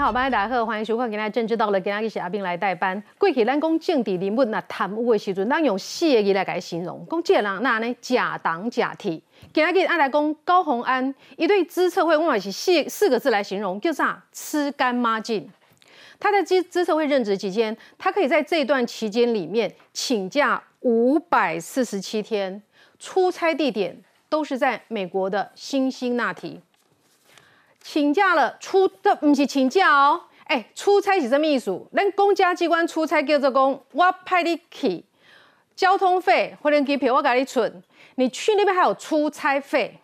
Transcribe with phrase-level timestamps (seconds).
[0.00, 3.00] 好，大家好，欢迎收看今天政治到了，今天是阿兵来代班。
[3.18, 9.22] 过去咱讲政治人物那贪污的时阵，咱用四个字来给形容，讲这个人那呢假党假体。
[9.52, 14.24] 今日阿来讲高鸿安，一对资策会，我们是四四个字来形容，叫啥？
[14.32, 15.46] 吃干抹净。
[16.18, 22.62] 他在资资策会任职期间，他可以在这段期间里面请假五百四十七天，
[22.98, 23.94] 出差地点
[24.30, 26.58] 都是在美国的辛辛那提。
[27.92, 31.76] 请假了，出这不是请假哦，哎，出差是什么意思？
[31.92, 35.04] 咱公家机关出差叫做讲，我派你去，
[35.74, 37.82] 交通费或者机票我给你存，
[38.14, 39.98] 你去那边还有出差费，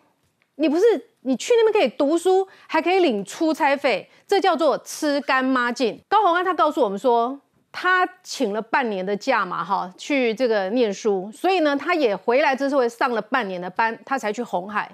[0.55, 0.83] 你不是
[1.21, 5.97] 你去那边可以读书，还可以领出差费，这叫做吃干抹净。
[6.09, 7.39] 高鸿安他告诉我们说，
[7.71, 14.93] 他请了半年的假嘛，哈，去这个念书，所以呢，他也回来之后上了半年的班，他才去红海。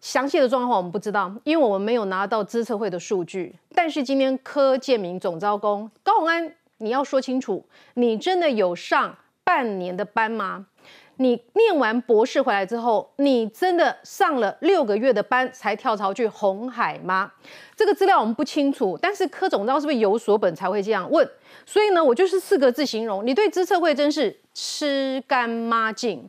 [0.00, 3.54] 详细的状况我们不知道，因为我们没有拿到资策会的数据。
[3.74, 10.66] 但是今天柯建明总招工高鸿安，你要说清楚，你真的有上半年的班吗？
[11.16, 17.30] 你念完博士回来之后，你真的上了六个月的班才跳槽去红海吗？
[17.76, 18.98] 这个资料我们不清楚。
[19.02, 21.28] 但是柯总招是不是有所本才会这样问？
[21.66, 26.26] 所以呢，我就是四个字形容，你对资策会真是吃干抹净。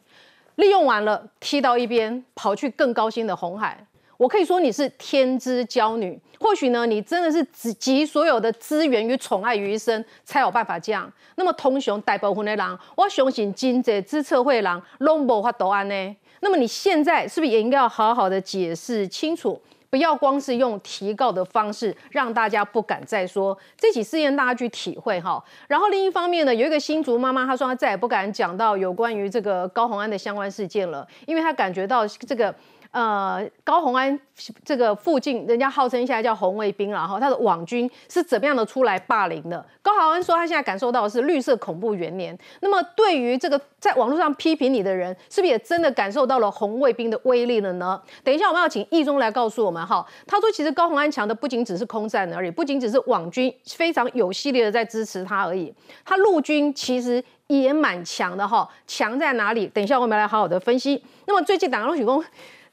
[0.62, 3.84] 利用完了，踢到一边，跑去更高薪的红海。
[4.16, 11.12] 我可以说你是天之娇女，或许呢，你真的是集集所有的资源与宠爱于一身，才有办法这样。
[11.34, 16.16] 那么，通雄大部分的人，我相信金济资策会人拢无法都安呢。
[16.42, 19.60] 那么，你现在是不是也应该要好好的解释清楚？
[19.92, 25.44] 不要光是用提告的方式让大家不敢再说这起事件，大家去体会哈。
[25.68, 32.56] 然后另一方面呢，有一个新竹妈妈，她说她再也不敢讲到有关于这个高洪安的相关事件了，因为她感觉到这个。
[32.92, 34.20] 呃，高鸿安
[34.66, 39.66] 这个附近，人家号称现在叫红卫兵然后，他的网军是怎么样的出来霸凌的？
[39.82, 42.38] 高豪安说他现在感受到的是绿色恐怖元年。
[42.60, 48.02] 那么对于这个在网络上批评你的人，是不是也真的感受到了红卫兵的威力了呢？
[48.26, 50.06] 等一下我们要请易中来告诉我们哈。
[50.28, 55.74] 他说其实高鸿安强的不仅只是空战而已，不仅只是网军非常有系列的在支持他而已，
[56.04, 58.68] 他陆军其实也蛮强的哈。
[58.86, 59.66] 强在哪里？
[59.68, 61.02] 等一下我们来好好的分析。
[61.26, 62.22] 那么最近党中许公。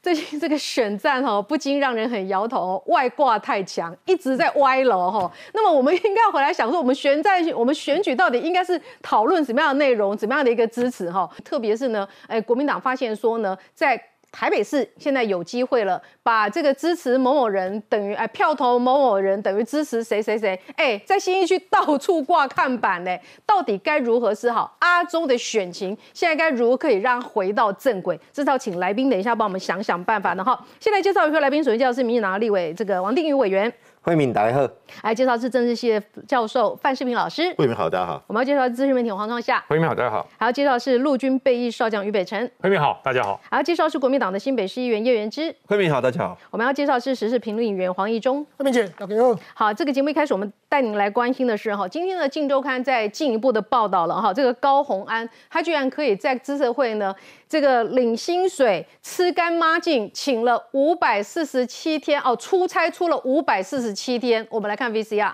[0.01, 5.29] 最近这个选战哈，不禁让人很摇头，外挂太强，一直在歪楼哈。
[5.53, 11.29] 那么我们应该要回来想说，我们选战我们选举到底应该是讨论什么样的内容，怎么样的一个支持哈？
[11.43, 14.01] 特别是呢，哎，国民党发现说呢，在
[14.31, 24.75] 台北市现在有机会了，把这个支持某某人等于哎票投某某人等于支持谁谁谁，哎，在新一区到处挂看板呢，到底该如何是好？
[24.79, 28.19] 阿中的选情现在该如何可以让回到正轨？
[28.31, 30.63] 至少请来宾等一下帮我们想想办法的哈。
[30.79, 33.71] 现在介绍一位来宾，首先介绍是民进党立委这个王定宇委员。
[34.09, 34.67] 慧敏，大家好。
[35.03, 37.53] 来介绍是政治系的教授范世平老师。
[37.59, 38.23] 慧敏好，大家好。
[38.25, 39.63] 我们要介绍资讯媒体黄创夏。
[39.67, 40.27] 慧敏好，大家好。
[40.35, 42.51] 还要介绍是陆军备役少将于北辰。
[42.59, 43.39] 慧敏好，大家好。
[43.51, 45.55] 还要介绍是国民党的新北市议员叶元之。
[45.67, 46.35] 慧敏好，大家好。
[46.49, 48.43] 我们要介绍是时事评论员黄义中。
[48.57, 49.39] 慧敏姐，大家好。
[49.53, 57.13] 好，这个节目一开始我们带您来关心的是哈，今天的《镜周刊》在进一步的报道了哈，这个高红安他居然可以在资社会呢。
[57.47, 64.45] 这个领薪水、吃干抹净，请了五百四十七天哦，出差出了五百四十七天。
[64.51, 65.33] 我们来看 VCR。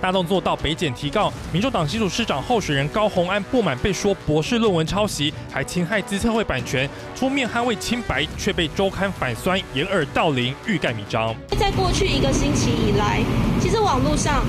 [0.00, 11.34] 大动作到北检提告，民主党新竹市长候选人高鸿安不满被说博士论文抄袭，还侵害资策会版权，出面捍卫清白，却被周刊反酸，掩耳盗铃，欲盖弥彰。
[11.58, 13.20] 在过去一个星期以来，
[13.60, 14.44] 其实网络上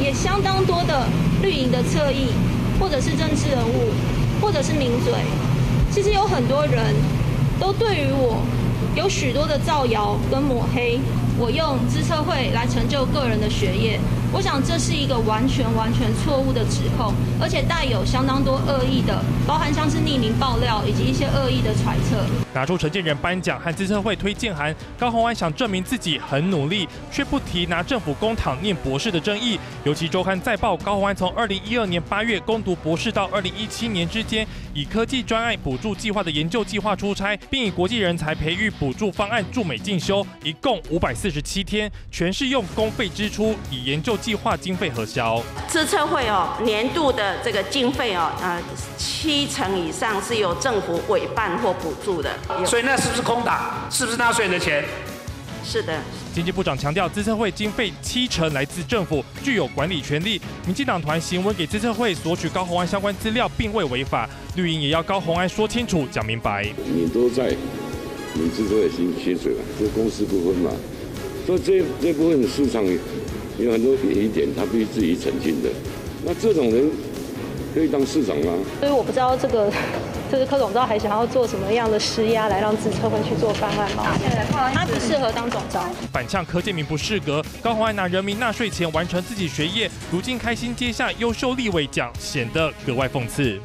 [0.00, 1.06] 也相当多的
[1.42, 2.28] 绿营的侧翼。
[2.80, 3.92] 或者是政治人物，
[4.40, 5.12] 或者是名嘴，
[5.92, 6.94] 其实有很多人
[7.60, 8.42] 都对于我
[8.96, 11.00] 有许多的造谣跟抹黑。
[11.38, 13.98] 我用资策会来成就个人的学业，
[14.30, 22.18] 我想这是一个完全完全错误的指控，而且带有相当多恶意的，包含像是匿名爆料以及一些恶意的揣测。
[22.52, 29.58] 拿出承建人颁奖和资策会推荐函，高鸿安想证明自己很努力，却不提拿政府公帑念博士的争议。
[29.84, 41.30] 尤其周刊再报，高鸿安从二零一二年八月攻读博士到二零一七年之间，以科技专案补助计划的研究计划出差，并以国际人才培育补助方案驻美进修，一共五百四。
[41.30, 45.40] 十七天，全是用公费支出，以研究计划经费核销。
[45.68, 48.60] 资策会哦，年度的这个经费哦，呃，
[48.96, 52.34] 七成以上是由政府委办或补助的。
[52.66, 53.86] 所以那是不是空打？
[53.90, 54.82] 是不是纳税人的钱？
[55.62, 56.00] 是的。
[56.34, 60.40] 经济部长强调，资策会经费七成来自政府，具有管理权利。
[60.64, 64.28] 民进党团行文给资策会索取高鸿安相关资料，并未违法。
[64.56, 66.66] 绿营也要高鸿安说清楚、讲明白。
[66.84, 67.54] 你都在，
[68.34, 70.70] 你资策会薪薪水了，这公私不分嘛。
[71.46, 72.84] 所以这这部分市场
[73.58, 75.68] 有很多疑点，他必须自己澄清的。
[76.24, 76.90] 那这种人
[77.74, 78.52] 可以当市长吗？
[78.78, 79.72] 所以我不知道这个。
[80.30, 84.16] 就 是柯总，知道还想要做什么样的施压来让资策会去做方案吗？
[84.72, 85.84] 他不适合当总招。
[86.12, 93.58] 反呛柯建明不适格，高虹安拿人民纳税钱完成自己学业，如今开心接下优秀立委奖，显得格外讽刺。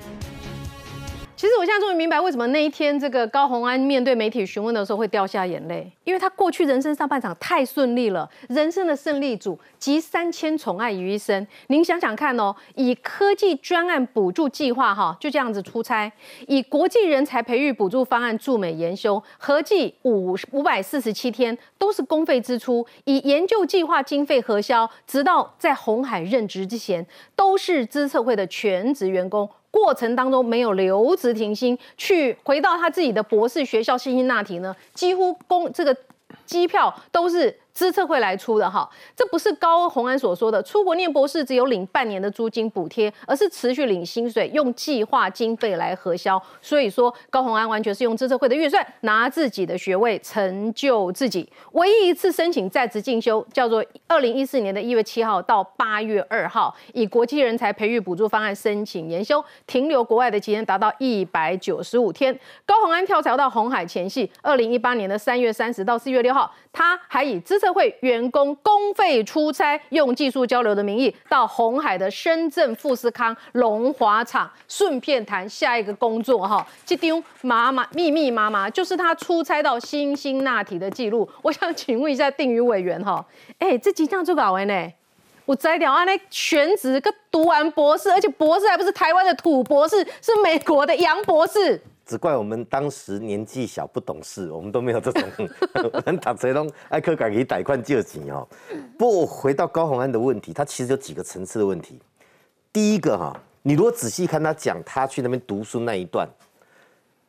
[1.38, 11.46] 其实我现在终于明白，为什么那一天这个高虹安面对媒体询问的时候会掉下眼泪，因为他过去人生上半场太顺利了，人生的胜利组集三千宠爱于一身。
[11.68, 16.10] 您想想看哦，以科技专案补助计划哈，就这样子出差，
[16.48, 27.06] 以国际人才培育补助方案驻美研修，合计五五百四十七天都是公费支出，以研究计划经费核销，直到在红海任职之前，
[27.36, 29.50] 都是资策会的全职员工。
[29.76, 35.94] 过程当中没有留职停薪，去回到他自己的博士学校辛辛那提呢，几乎公这个
[36.46, 37.60] 机票都是。
[37.76, 46.42] 资策会来出的哈，这不是高洪安所说的出国念博士只有领半年的租金补贴，而是持续领薪水，用计划经费来核销。
[46.62, 51.48] 所以说高洪安完全是用资策会的预算拿自己的学位成就自己。
[51.74, 62.34] 唯一一次申请在职进修，叫做二零一四年的一月七号到八月二号，以国际人才培育补助方案申请研修，停留国外的期间达到一百九十五天。
[62.66, 76.64] 高洪安跳槽到红海前夕，二零一八年的三月三十到四月六号，他还以资社会员工公费出差，用技术交流的名义到红海的深圳富士康龙华厂，顺便谈下一个工作哈。
[76.86, 81.28] 这丢麻麻密密麻麻，就是他出差到新兴那提的记录。
[81.42, 83.26] 我想请问一下 定宇委员哈，
[83.58, 84.94] 哎，这几项做搞完呢？
[85.46, 91.82] 我摘掉啊，那全职跟读完博士，而且博士还不是台湾的土博士，是美国的洋博士。
[92.06, 95.24] 只怪我们当时年纪小不懂事，我们都没有这种
[96.06, 98.48] 能打谁都爱科改给贷款借钱哦。
[98.98, 102.00] 不过回到高鸿安的问题，他其实有几个层次的问题。
[102.72, 106.30] 第一个哈，你如果仔细看他讲他去那边读书那一段，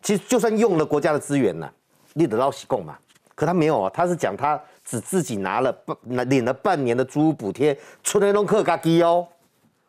[0.03, 1.71] 其实就算用了国家的资源呢，
[2.13, 2.99] 你得到西贡嘛，
[3.35, 9.27] 可他没有啊，他是讲他只自己拿了半领了半年的租屋补贴，出来弄客家机哦，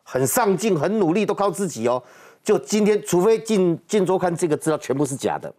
[0.02, 2.02] 很上进，很努力，都靠自己哦。
[2.44, 5.52] 就今天，除非进进周刊这个资料全部是假的，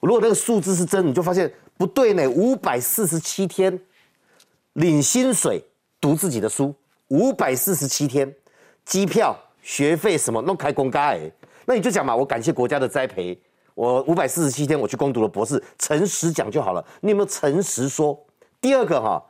[0.00, 2.26] 如果那个数字是真，你就发现不对呢。
[2.30, 3.78] 五百四十七天
[4.74, 5.62] 领薪水
[6.00, 6.74] 读自己的书，
[7.08, 8.34] 五百四十七天
[8.84, 11.30] 机票、学费什么弄开公家哎，
[11.66, 13.38] 那你就讲嘛，我感谢国家的栽培，
[13.74, 16.84] 我五百四十七天我去攻读了博士，诚实讲就好了。
[17.00, 18.18] 你有没有诚实说？
[18.60, 19.22] 第二个哈。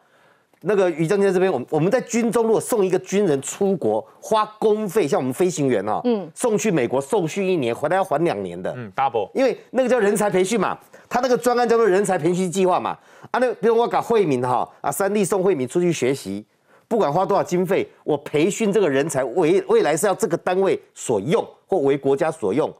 [0.62, 10.78] 那个于将军这边，我我们在军中如果送一个军人出国，花公费，像我们飞行员哈，嗯，送去美国受训一年，回来要还两年的，嗯，double，因为那个叫人才培训嘛，
[11.08, 12.90] 他那个专案叫做人才培训计划嘛，
[13.30, 16.44] 啊，那比如我搞惠民哈，啊，三弟送惠民出去学习，
[16.86, 22.70] 不管花多少经费，我培训这个人才，未未来是要这个单位所用或为国家所用，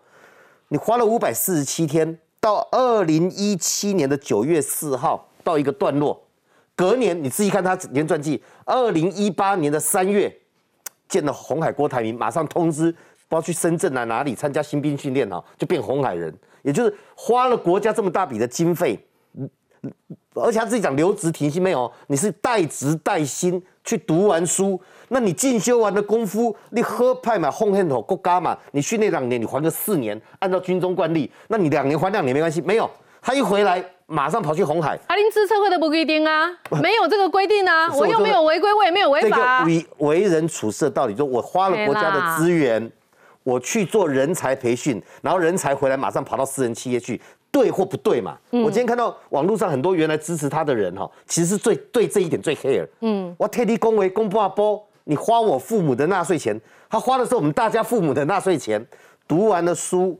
[0.69, 6.21] 你花了五百四十七天，到二零一七年的九月四号到一个段落。
[6.81, 10.35] 隔年，你自己看他年传记，二零一八年的三月，
[11.07, 18.99] 见了红海郭台铭，马上通知，不知道去深圳啊哪里参加新兵训练啊，就变红海人，也就是花了国家这么大笔的经费，
[20.33, 32.91] 而且他自己讲留职停薪没有，你是带职带薪去读完书，那你进修完的功夫，你喝派嘛，奉献头国家嘛，你训练两年，你还个四年，按照军中惯例，那你两年还两年没关系，没有，
[33.21, 33.85] 他一回来。
[34.11, 36.51] 马上跑去红海，阿林资策会的不规定啊，
[36.83, 39.63] 没有这个规定啊，我又没有违规，我也没有违法。
[39.65, 42.91] 为为人处事的道理，就我花了国家的资源，
[43.45, 47.21] 我去做人才培训，然后人才回来马上跑到私人企业去，
[47.53, 48.37] 对或不对嘛？
[48.51, 52.85] 我今天看到网络上很多原来支持他的人哈，其实是最对这一点最 care。
[53.03, 58.85] 嗯，我特地恭维公布阿波，你花我父母的纳税钱，他花的是我们大家父母的纳税钱，
[59.29, 60.19] 读完了书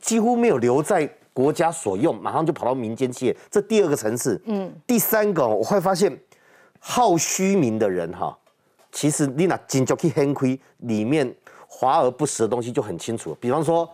[0.00, 1.08] 几乎没有留在。
[1.38, 4.42] 国家所用，马上就跑到民间企业，这第二个层次。
[4.46, 6.18] 嗯，第三个，我会发现
[6.80, 8.36] 好虚名的人哈，
[8.90, 11.32] 其实你那金就去很亏，里面
[11.68, 13.36] 华而不实的东西就很清楚。
[13.40, 13.88] 比方说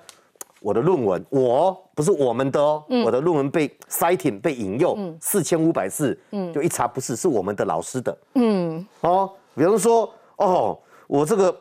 [0.61, 8.19] 我的论文，我不是我们的哦，我的论文被 citing 被引用四千五百字，嗯，就一查不是，是我们的老师的。
[8.37, 11.55] 嗯，哦，比方说哦，我这个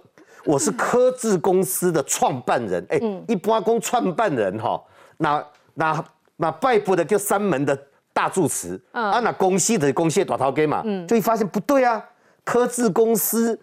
[0.46, 2.98] 我是科技公司的创办人，哎，
[3.28, 4.82] 一般公创办人哈，
[5.18, 5.46] 那。
[5.75, 6.03] 那
[6.38, 7.77] 那拜部的叫三门的
[8.12, 12.03] 大住持，啊，那公司的公司大头给嘛，就会发现不对啊，
[12.44, 13.60] 科智公司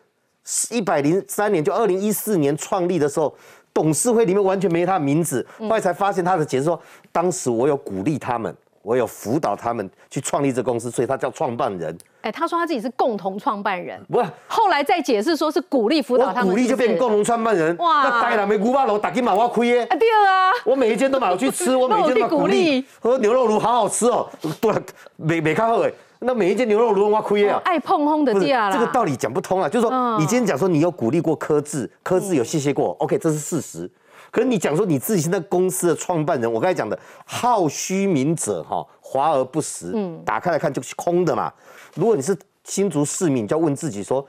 [0.71, 3.35] 一百零三年就二零一四年创立的时候，
[3.73, 6.81] 董事会里面完全没他的名字，后来才发现他的解释说，
[7.13, 11.97] 当时我有鼓励他们，我有辅导他们去创立这公司，所以他叫创办人。
[12.23, 17.77] 哎，他说他自己是共同创办人，不是，后来再解释说是鼓励辅导他们，我鼓励就变共同创办人。
[17.79, 19.85] 哇那呆了没古巴楼打金马我亏耶。
[19.85, 22.85] 啊，对啊，我每一间都买我去吃，我每一间都 买鼓励。
[23.03, 24.29] 我说牛肉炉好好吃哦，
[24.61, 24.73] 对，
[25.17, 25.91] 没没看好哎。
[26.23, 28.73] 那每一间牛肉炉我亏啊，爱碰轰的价啦。
[28.73, 33.91] 这个道理讲不通啊，就是说你今天讲说你有鼓励过柯智，柯智有谢谢过，OK，这是事实。
[34.31, 41.53] 可是你讲说你自己现在公司的创办人，我刚才讲的好虚名者哈，华而不实，嗯，打开来看就是空的嘛。
[41.95, 44.25] 如果你是新竹市民，就要问自己说，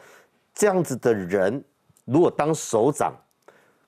[0.55, 1.63] 这样子的人
[2.05, 3.13] 如果当首长，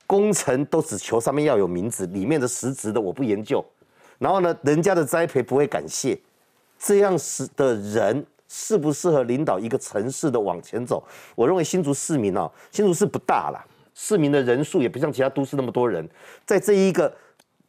[0.05, 3.65] 工程都只求上面要有名字，里面的实质的我不研究，
[4.19, 6.19] 然后呢，人家的栽培不会感谢，
[6.77, 11.03] 这样是的人适不适合领导一个城市的往前走？
[11.33, 13.65] 我认为新竹市民哦，新竹市不大了。
[13.93, 16.07] 市民的人数也不像其他都市那么多人，
[16.45, 17.13] 在这一个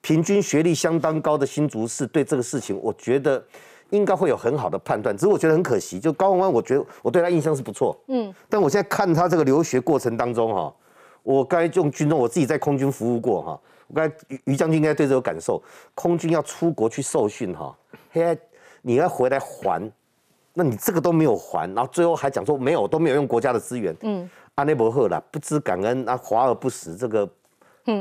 [0.00, 3.42] 平均学历相当高的新竹市，对这个事情，我觉得
[3.90, 5.16] 应该会有很好的判断。
[5.16, 10.74] 只是我觉得很可惜，就高鸿安，我觉得我对他印象是不错，嗯，但我现在看他这个留学过程当中哈，
[11.22, 15.62] 我该用军中，我自己在空军服务过哈，我该于于将军应该对这个感受，
[15.94, 17.76] 空军要出国去受训哈，
[18.12, 18.38] 现在
[18.82, 19.90] 你要回来还，
[20.52, 24.28] 那你这个都没有还，然后最后还讲说没有都没有用国家的资源，嗯。
[24.56, 27.28] 阿那无好啦，不知感恩啊，华而不实，这个。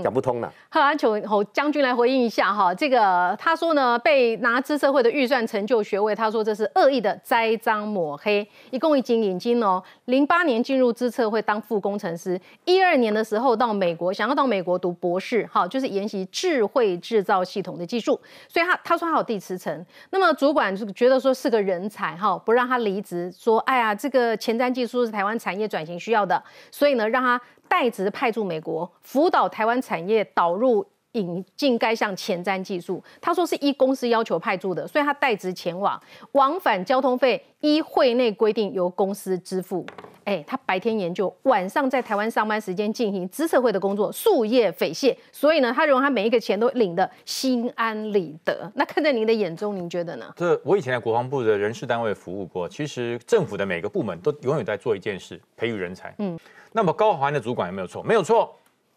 [0.02, 0.52] 讲不通了。
[0.70, 2.74] 好，安求侯将军来回应一下哈。
[2.74, 8.48] 这个他说呢，被拿资社会的预算成就学位，他说这是恶意的栽赃抹黑。
[8.72, 18.20] 一共已经引进哦，零八年进入资策会当副工程师，一二年的时候到美国，想要到美国读博士，哈，就是研习智慧制造系统的技术。
[18.48, 27.40] 所以他他说他有第辞层，那么主管就觉得说是个人才哈，不让他离职，说哎呀，这个前瞻技术是台湾产业转型需要的，所以呢让他。
[27.68, 33.04] 代职派驻美国，辅导台湾产业导入引进该项前瞻技术。
[33.22, 36.02] 他说是依公司要求派驻的，所以他代职前往，
[36.34, 39.86] 往返交通费依会内规定由公司支付。
[40.26, 45.16] 哎，他白天研究，晚上在台湾上班时间进行资策会的工作，夙夜匪懈。
[45.34, 48.72] 所以呢，他认为他每一个钱都领的心安理得。
[48.74, 50.34] 那看在您的眼中，您觉得呢？
[50.38, 56.16] 这我以前在国防部的人事单位服务过，其实政府的每个部门都永远在做一件事，培育人才。
[56.20, 56.40] 嗯。
[56.74, 58.04] 那么高环的主管有没有错？
[58.04, 58.54] 没有错，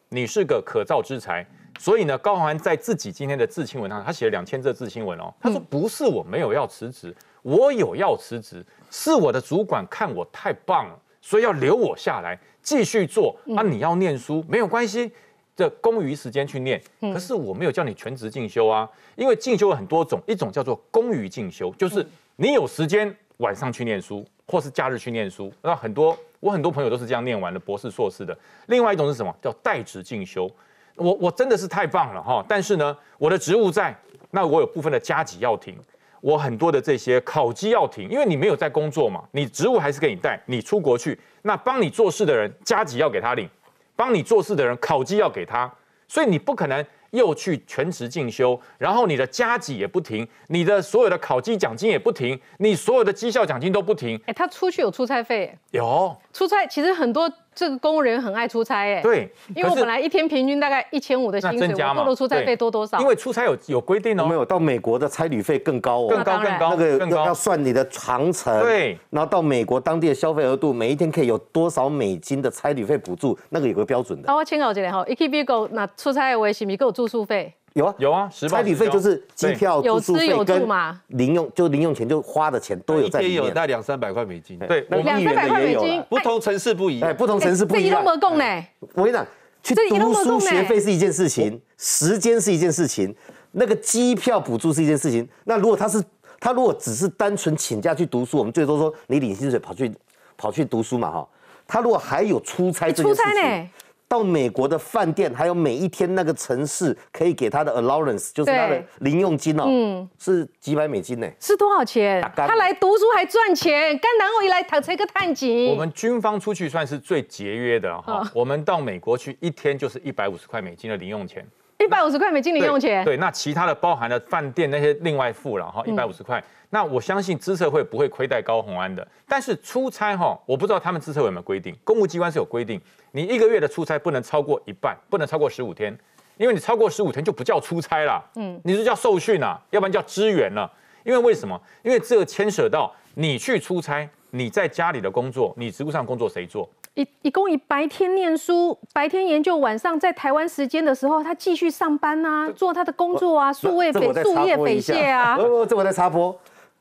[0.09, 1.47] 你是个可造之才。
[1.79, 5.33] 所以呢，高环在自己今天的致亲文上，他写了两千字致亲文哦。
[5.39, 13.39] 他说：“不是我没有要辞职，我有要辞职，是我的主管看我太棒了，所以要留我下来继续做。
[13.55, 15.13] 啊，你要念书没有关系，
[15.55, 16.83] 这公余时间去念。
[17.13, 22.07] 可是我没有叫你全职进修啊，因为进修有很多种，一种叫做公余进修，就是
[22.37, 25.53] 你有时间晚上去念书，或是假日去念书。
[25.63, 26.17] 那很多。
[26.39, 28.37] 我很多朋友都是这样念完的博士、硕士的。
[28.67, 29.35] 另外一种是什么？
[29.43, 30.49] 叫代职进修。
[30.95, 32.45] 我我真的是太棒了哈！
[32.47, 33.93] 但是呢，我的职务在，
[34.31, 35.75] 那我有部分的加急要停，
[36.21, 43.49] 我很多的这些考级要停，因为你没有在工作嘛，你职务还是给你带，你出国去，那帮你做事的人加急要给他领，
[43.97, 45.73] 帮你做事的人考级要给他，
[46.07, 46.85] 所以你不可能。
[47.11, 54.21] 又去全职进修，然后你的加级也不停，你的所有的考绩奖金也不停，你所有的绩效奖金都不停。
[54.27, 55.57] 哎，他出去有出差费？
[55.71, 57.31] 有出差，其实很多。
[57.57, 63.01] 这个公务人员很爱出差哎，对，因为我本来一天平均大概一千五的薪水，我多出差费多多少？
[63.01, 74.31] 因为出差有有规定哦，没有到美国的差旅费更高哦，更高更高，那个要要算你的长程，对，然后到美国当地的消费额度，每一天可以有多少美金的差旅费补助，那个有个标准的。
[74.31, 77.55] 啊，我请教一下哈，一 K B 够那出差的话是咪够住宿费？
[77.77, 88.03] 有啊有啊，差旅费就是机票、住宿费跟嘛，零用就零用钱就花的钱都有在里面，有带两三百块美金，对，两三百块美金，不同城市不一样，哎，不同城市不一样。
[88.03, 88.67] 这一都没呢。
[88.95, 89.27] 我跟你讲，
[89.63, 93.15] 去读书学费是一件事情，时间是一件事情，
[93.53, 95.29] 那个机票补助是一件事情。
[95.45, 96.03] 那如果他是
[96.41, 99.93] 他如果只是单纯请假去读书，我们最多说你领薪水跑去
[100.39, 101.29] 跑去读书嘛哈。
[101.69, 103.69] 他如果还有出差这件事情。
[104.09, 111.29] 到美国的饭店，还有每一天那个城市可以给他的 allowance，就是他的零用金哦，嗯，是几百美金呢？
[111.41, 112.23] 是多少钱？
[112.37, 115.71] 他来读书还赚钱，干南我一来躺成一个探景。
[115.71, 121.45] 我们军方出去算是最节约的哈，我们到美国去一天就是一百五十块美金的零用钱。
[121.79, 126.43] 一百五十块美金零用钱，对，那其他的包含了饭店那些另外付了哈，一百五十块。
[126.71, 132.81] 那我相信资策会不会亏待高鸿安的，但是出差哈，我不知道他们资策会有没有规定，公务机关是有规定，
[133.13, 135.97] 你一个月的出差不能超过一半，不能超过十五天，
[136.39, 140.71] 因为你超过十五天就不叫出差了，嗯，你是叫受训啊，要不然叫支援了。
[141.05, 141.61] 因为为什么？
[141.85, 146.69] 因为这牵涉到你去出差，你在家里的工作，你职务上工作谁做？
[146.97, 155.37] 一一共以白天念书，白天研究，晚上在台湾时间的时候，他继续上班啊，做他的工作啊，数位北数业北谢啊。
[155.37, 156.35] 哦，这我在 插播，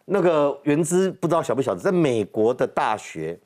[0.06, 3.38] 那个原之不知道晓不晓得，在美国的大学，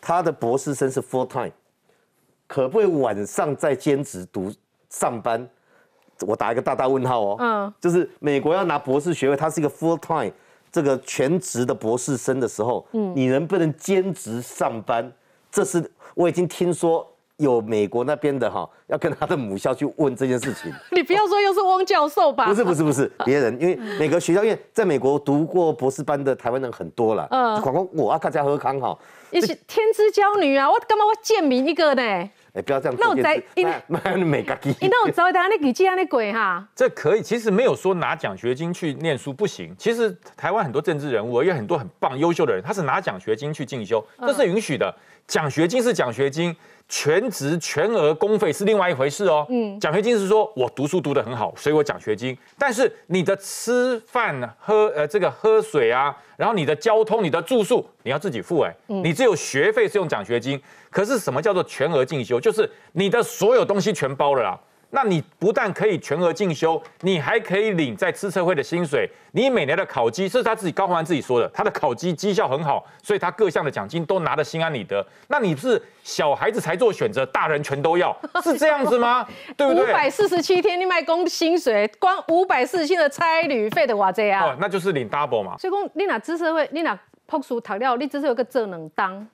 [0.00, 1.52] 他的博士生是 full time，
[2.46, 4.50] 可不可以晚上再兼职读
[4.88, 5.46] 上班？
[6.26, 7.36] 我打一个大大问号哦。
[7.38, 10.32] 嗯，就是美国要拿博士学位，他是一个 full time
[10.72, 15.12] 这个全职的博士生的时候，嗯，你能不能兼职上班？
[15.50, 17.08] 这是我已经听说。
[17.38, 20.72] 有美国那边的哈，要跟他的母校去问这件事情。
[20.90, 22.46] 你不要说又是汪教授吧？
[22.46, 27.28] 不是不是不是 别人，因为每个学校，因为在美国读过博士班的台湾人很多了。
[27.30, 28.98] 嗯，广告我阿卡加和康哈，
[29.30, 30.68] 也是天之骄女啊！
[30.68, 32.02] 我干嘛我贱民一个呢？
[32.02, 32.98] 哎，不要这样。
[32.98, 33.40] 那我在，
[33.86, 36.66] 那美嘎基，那我找一下那笔记啊，那鬼哈。
[36.74, 39.72] 这可以，其实没有说拿奖学金去念书不行。
[39.78, 44.92] 其实台湾很多政治人物，也有很多很棒优秀的人，他是拿奖学金去进修，这是允许的。
[45.28, 46.56] 奖学金是奖学金。
[46.90, 49.46] 全职全额公费是另外一回事哦。
[49.50, 52.34] 嗯，奖学金是说我读书读得很好，所以我奖学金。
[52.56, 58.74] 但是你的吃饭喝呃这个喝水啊，然后你的交通、你的住宿，你要自己付哎。
[58.86, 60.58] 嗯，你只有学费是用奖学金，
[60.88, 62.40] 可是什么叫做全额进修？
[62.40, 64.58] 就是你的所有东西全包了啦。
[64.90, 69.06] 那你不但可以全额进修，你还可以领在资策会的薪水。
[69.32, 75.06] 你每年的考绩，这是他自己高宏安自己说的，他的考绩绩效很好，所以他各项的奖金都拿得心安理得。
[75.28, 79.28] 那你是小孩子才做选择，大人全都要， 是这样子吗？
[79.58, 79.84] 对不对？
[79.84, 85.58] 五百四十七天你卖工薪水，光五百四十七的差旅费的话，这样，那就是领 double 嘛。
[85.58, 89.28] 所以讲，你拿资策会，你拿朴书谈料，你只是有个这能当，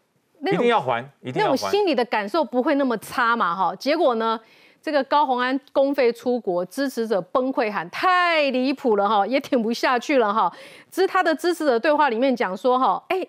[0.44, 1.52] 一定要还，一定要还。
[1.52, 3.54] 那种心理的感受不会那么差嘛？
[3.54, 4.40] 哈，结果呢？
[4.84, 10.52] 这个高鸿安公费出国，支持者崩溃喊太离谱了哈，也挺不下去了哈。
[10.90, 13.26] 只是他的支持者对话里面讲说哈，哎，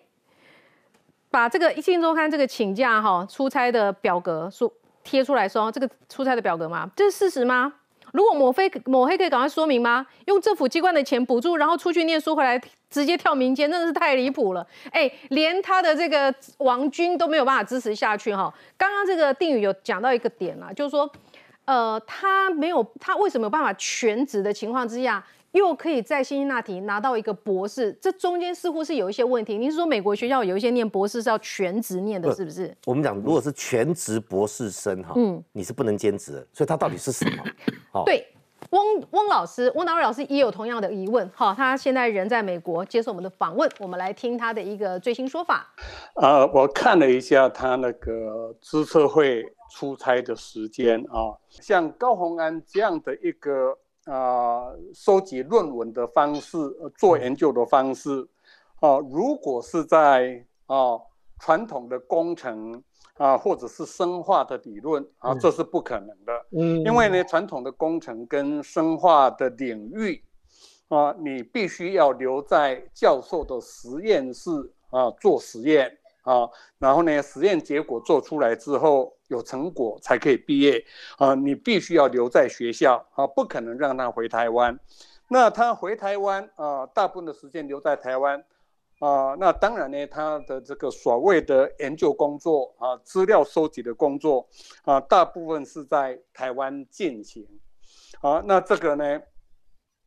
[1.31, 4.69] 把这个《一周刊》这个请假哈出差的表格说
[5.01, 6.91] 贴出来说，这个出差的表格吗？
[6.93, 7.71] 这是事实吗？
[8.11, 10.05] 如果抹黑抹黑可以赶快说明吗？
[10.25, 14.68] 用政府机关的钱补助，然后出去念书回来直接跳民间，真的是太离谱了。
[14.91, 18.53] 哎，连他的这个王军都没有办法支持下去哈。
[18.77, 21.09] 刚刚这个定宇有讲到一个点啊，就是说。
[21.66, 27.92] 呃，他没有，他为什么有办法全职的情况之下，又可以在辛辛那提拿到一个博士？
[28.00, 29.58] 这中间似乎是有一些问题。
[29.58, 32.75] 您是说美国学校有一些念博士是要全职念的，是不是？
[32.86, 37.44] 我们讲，如果是全职博士生哈，嗯，你是不能兼职的，所以他到底是什么？
[37.92, 38.28] 好，对，
[38.70, 41.28] 翁翁老师，翁达瑞老师也有同样的疑问。
[41.34, 45.74] 好，他现在人在美国接受我们的访问，我们来听他的一个最新说法。
[46.22, 49.44] 呃，我看了一下他那个资策会。
[49.75, 56.57] 出差的时间啊，像高洪安这样的一个啊，收集论文的方式，
[56.98, 58.25] 做研究的方式，
[58.79, 60.98] 啊，如果是在啊
[61.42, 62.81] 传统的工程
[63.18, 66.46] 啊，或者是生化的理论啊，这是不可能的。
[66.51, 70.24] 嗯，因为呢，传统的工程跟生化的领域
[70.88, 74.51] 啊，你必须要留在教授的实验室
[74.90, 75.98] 啊做实验。
[76.25, 80.83] 啊，然后呢，实验结果做出来之后有成果才可以毕业
[81.18, 84.77] 啊，你必须要留在学校啊，不可能让他回台湾。
[85.29, 88.44] 那他回台湾啊，大部分的时间留在台湾
[89.00, 94.48] 啊，那当然呢，他的这个所谓的研究工作啊，资料收集的工作
[94.83, 97.48] 啊，大部分是在台湾进行。
[98.22, 99.22] 啊，那这个呢，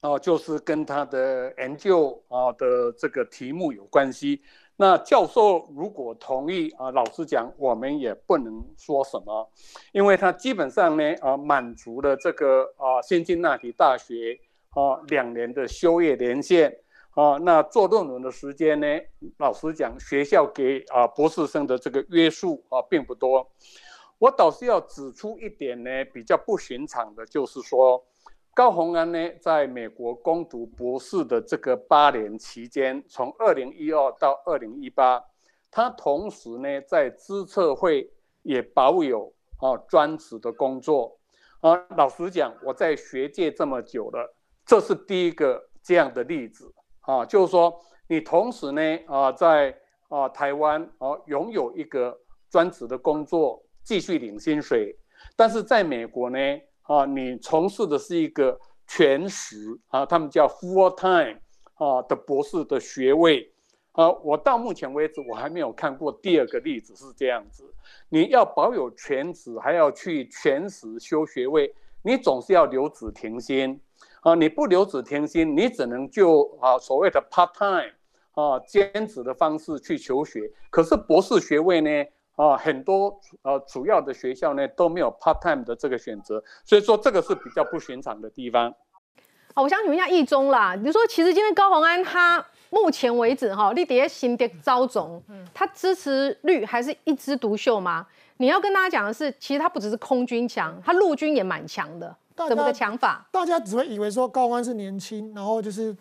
[0.01, 4.43] 啊，就是跟他的研究啊的这个题目有关系。
[4.81, 9.51] 那教授如果同意啊，老实讲，我们也不能说什么，
[9.91, 14.39] 因为他基本上呢啊满足了这个啊新津那提大学
[14.71, 16.73] 啊两年的修业年限
[17.11, 18.87] 啊，那做论文的时间呢，
[19.39, 23.51] 老实讲，学校给啊博士生的这个约束啊并不多。
[24.21, 28.05] 我倒是要指出一点呢，比较不寻常的，就是说。
[28.59, 35.25] 高鸿安呢，在美国攻读博士的这个八年期间，从二零一二到二零一八，
[35.71, 38.11] 他同时呢在资策会
[38.43, 41.17] 也保有啊专职的工作
[41.61, 41.77] 啊。
[41.97, 44.35] 老实讲，我在学界这么久了，
[44.67, 49.73] 这是第一个这样的例子啊，就是说你同时呢啊在
[50.09, 52.19] 啊台湾啊拥有一个
[52.51, 54.99] 专职的工作，继续领薪水，
[55.37, 56.39] 但是在美国呢。
[56.89, 61.39] 啊，你从事的是一个全时啊，他们叫 full time
[61.75, 63.53] 啊的博士的学位
[63.93, 64.11] 啊。
[64.11, 67.63] 我到目前为止，我还没有看过第二个例子是这样子。
[68.09, 73.79] 你要保有全职，还要去全时修学位，你总是要留职停薪
[74.23, 74.35] 啊。
[74.35, 77.93] 你不留职停薪，你只能就啊所谓的 part time
[78.33, 80.51] 啊兼职的方式去求学。
[80.71, 81.91] 可是博士学位呢？
[82.39, 88.73] 啊，很多呃主要的学校呢都没有 part time 的这个选择，所以说这个是比较不寻常的地方。
[89.55, 95.21] 好，我想请问一下易中啦，你说其实今天高宏安他目前为止哈，你底下新的招总，
[95.53, 98.07] 他支持率还是一枝独秀吗？
[98.37, 102.15] 你要跟大家讲的是，其实他不只是空军强，他陆军也蛮强的。
[102.49, 103.27] 怎么个强法？
[103.33, 105.97] 大家只会以为说高安是年轻，然后就是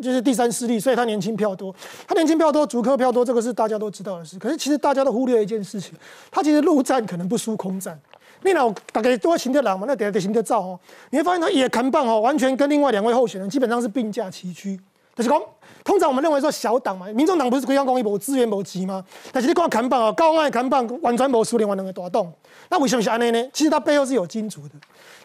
[0.00, 1.74] 就是第三势力，所以他年轻票多。
[2.06, 4.38] 他年轻票多，主客票多，这个是大家都知道的事。
[4.38, 5.92] 可是其实大家都忽略一件事情，
[6.30, 7.98] 他其实陆战可能不输空战。
[8.42, 9.84] 你老大概都行得来嘛？
[9.86, 10.80] 那得得行得照哦。
[11.10, 14.80] 你会发现他也扛棒哦，完全跟另外两位候选人基本上是并驾齐驱。
[15.14, 15.38] 就是讲，
[15.84, 19.04] 通常我们认为说小党嘛，民众党不是中央公益部资源无齐吗？
[19.30, 22.32] 但是你看扛棒哦，高安的扛棒完全无苏联完两个大动。
[22.70, 23.50] 那为什么是安内呢？
[23.52, 24.74] 其实他背后是有金主的。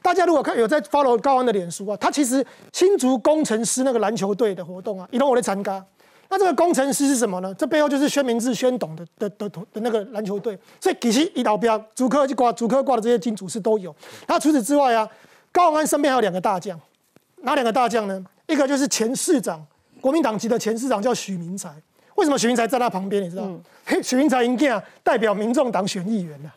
[0.05, 5.83] 大家如果看有在 follow 高安的脸书啊，他其实新竹工程师那个篮球队的活动啊，一路我的参加。
[6.29, 7.51] 那这个工程师是什么呢？
[7.55, 10.55] 这背后就是宣明志、宣董的的的的那个篮球队。
[10.79, 13.95] 所以其实一老标主科就挂主科挂的这些金主是都有。
[14.27, 15.09] 那除此之外啊，
[15.51, 16.79] 高安身边还有两个大将，
[17.37, 18.23] 哪两个大将呢？
[18.45, 19.65] 一个就是前市长。
[19.99, 21.73] 国民党籍的前市长叫许明才，
[22.13, 23.23] 为什么许明才在他旁边？
[23.23, 23.49] 你知道？
[24.03, 26.53] 许明才应该代表民众党选议员啊。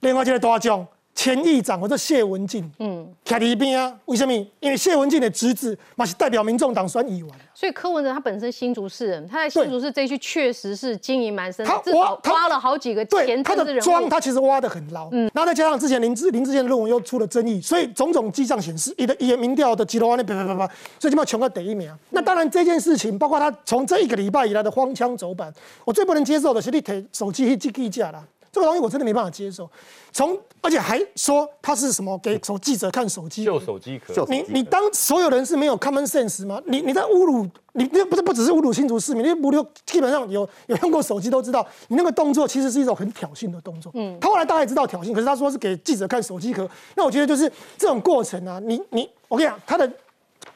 [0.00, 0.84] 另外一个大将。
[1.14, 3.94] 前议长或者谢文静，嗯，卡在一边啊？
[4.06, 4.32] 为什么？
[4.60, 7.28] 因为谢文静的侄子嘛是代表民众党选议员。
[7.54, 15.10] 所以柯文哲他本身新竹市人，他在新竹市这一区确实是经营蛮深，他挖挖了好几个前他的庄，他其实挖的很牢。
[15.12, 21.92] 嗯，然后再加上之前林志林志健的论文又出了争议，所以种种迹象显示，一的一民调的几多万那啪啪啪啪，所以就要穷个第一名。
[22.10, 25.52] 那当然这件事情，包括他从这一个礼拜以来的荒腔走板，
[25.84, 28.24] 我最不能接受的是你提手机去记记价啦。
[28.52, 29.70] 这个东西我真的没办法接受，
[30.12, 34.26] 从而且还说他是什么给手记者看手机，旧手机壳。
[34.28, 36.60] 你你当所有人是没有 common sense 吗？
[36.66, 43.92] 你你在侮辱你，那不是不只是侮辱新竹市民，你侮辱基本上有有用过手机都知道，你那个动作其实是一种很挑衅的动作。
[43.94, 49.90] 嗯，他后来大概知道挑衅，可是他说是给记者看手机壳，那我觉得就是这种过程啊，你你我跟你讲，他的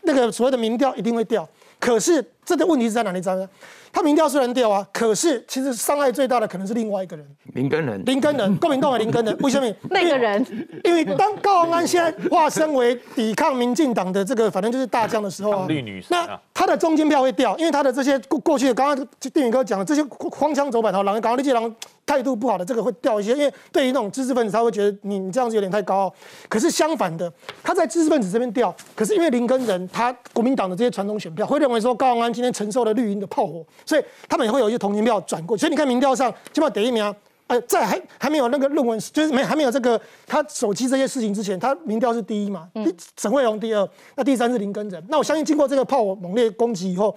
[0.02, 3.48] 那个所谓的民调一定会掉，可是这个问题是在哪里在呢？
[3.92, 9.72] 他民调虽然掉啊，可是其实伤害最大的可能是另外一个人，林根人，林根人，国民党的林根人，为什么？
[9.90, 10.44] 那个人，
[10.82, 20.02] 因为当高鸿安现在化身为抵抗民进党的这个，反正就是大将的时候啊，绿女那他的中间票会掉，因为他的这些过过去的，刚刚电影哥讲的这些
[20.32, 21.72] 荒腔走板，然后狼刚刚那些狼
[22.04, 26.14] 态度不好的，这个会掉一些，因为对于那种知识分子，他会觉得你你这样子有点太高傲。
[26.48, 35.56] 可是相反的，他在知识分子这边掉，可是因为林根人他国民党的这些传统选票会认为说高鸿安今天承受了绿营的炮火，所以他们也会有一些同情票转过。
[35.56, 37.14] 所以你看民调上，起码第一名，
[37.46, 42.68] 呃，在还还没有那个论文，就是没还没有这个他手机这些事情之前，他民调是第一嘛，
[43.16, 45.02] 沈惠荣第二，那第三是林根仁。
[45.08, 47.16] 那我相信经过这个炮火猛烈攻击以后。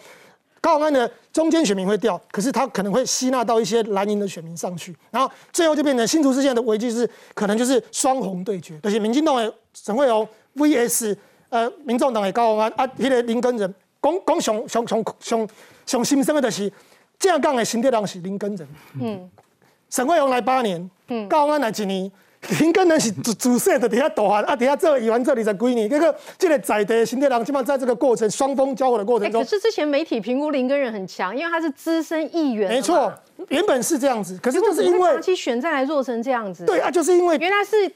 [0.59, 11.15] 高鸿安的中间选民会掉，可是他可能会吸纳到一些蓝营的选民上去，然后最后就变成新竹事件的危机是可能就是双红对决，而且民进党的沈惠荣 VS
[11.49, 13.73] 呃民众党的高鸿安啊，那个林根人，
[14.25, 15.49] 讲讲上上上上
[15.85, 16.71] 上心声的就是
[17.19, 18.67] 这样讲的新德人是林根人，
[19.01, 19.29] 嗯，
[19.89, 22.11] 沈惠荣来八年，嗯，高安来几年。
[22.59, 33.11] 林根人是主主帅的，底下大汉啊，底下这议员这里在几年，这个这个在地新德人，基本上在这个过程双方交火的过程中，可是之前媒体评估林根人很强，因为他是资深议员，没错，
[33.49, 37.91] 原本是这样子，可是就是因为长期选战来做成这样子，对啊，就是因为原来是。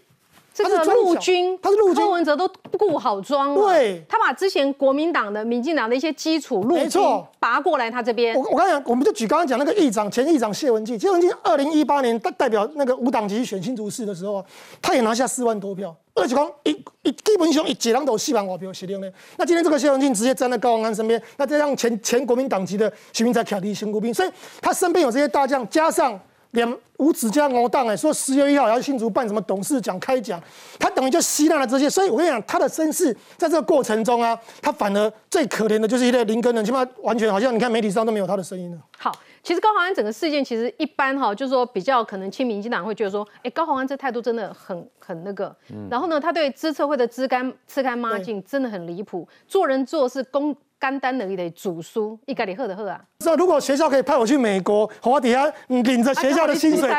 [0.54, 2.46] 这个陆军，他是陆军，柯文哲都
[2.78, 3.70] 顾好装了。
[3.70, 7.02] 对，他把之前国民党的、民进党的一些基础陆军
[7.40, 8.36] 拔过来，他这边。
[8.36, 14.44] 我我刚讲，我们就举刚刚讲那个议长，前议长谢文静，谢文静二零一八年代代表那个无党籍选新竹市的时候，
[14.82, 15.96] 他也拿下四万多票。
[16.14, 16.72] 而且讲一
[17.04, 19.10] 一基本上一几人都四万五票，是的呢。
[19.38, 26.20] 那今天这个谢文静直接站在高鸿安身边，那再让前前国民党籍的徐明才卡地新国兵，所以他身边有这些大将，加上。
[26.52, 30.42] 连五指加欧当哎，说十月一号要新竹办什么董事讲开讲，
[30.78, 38.78] 他等于就吸纳了这些，所以我跟你讲，他的身世在这个过程中啊，他反而最可怜的就是一个林根人，起码完全好像你看媒体上都没有他的声音了。
[38.98, 39.12] 好，
[39.42, 45.56] 其实高鸿安整个事件其实一般哈，就是说比较可能亲民进党会觉得说，哎，高鸿安这态度真的很很那个，
[45.90, 50.56] 然后呢，他对资策会的资干吃干抹净真的很离谱，做人做事公。
[50.82, 53.00] 干单的得煮书，一家里喝的喝啊。
[53.20, 56.90] 说如果学校可以派我去美国，我底下领着学校的薪水，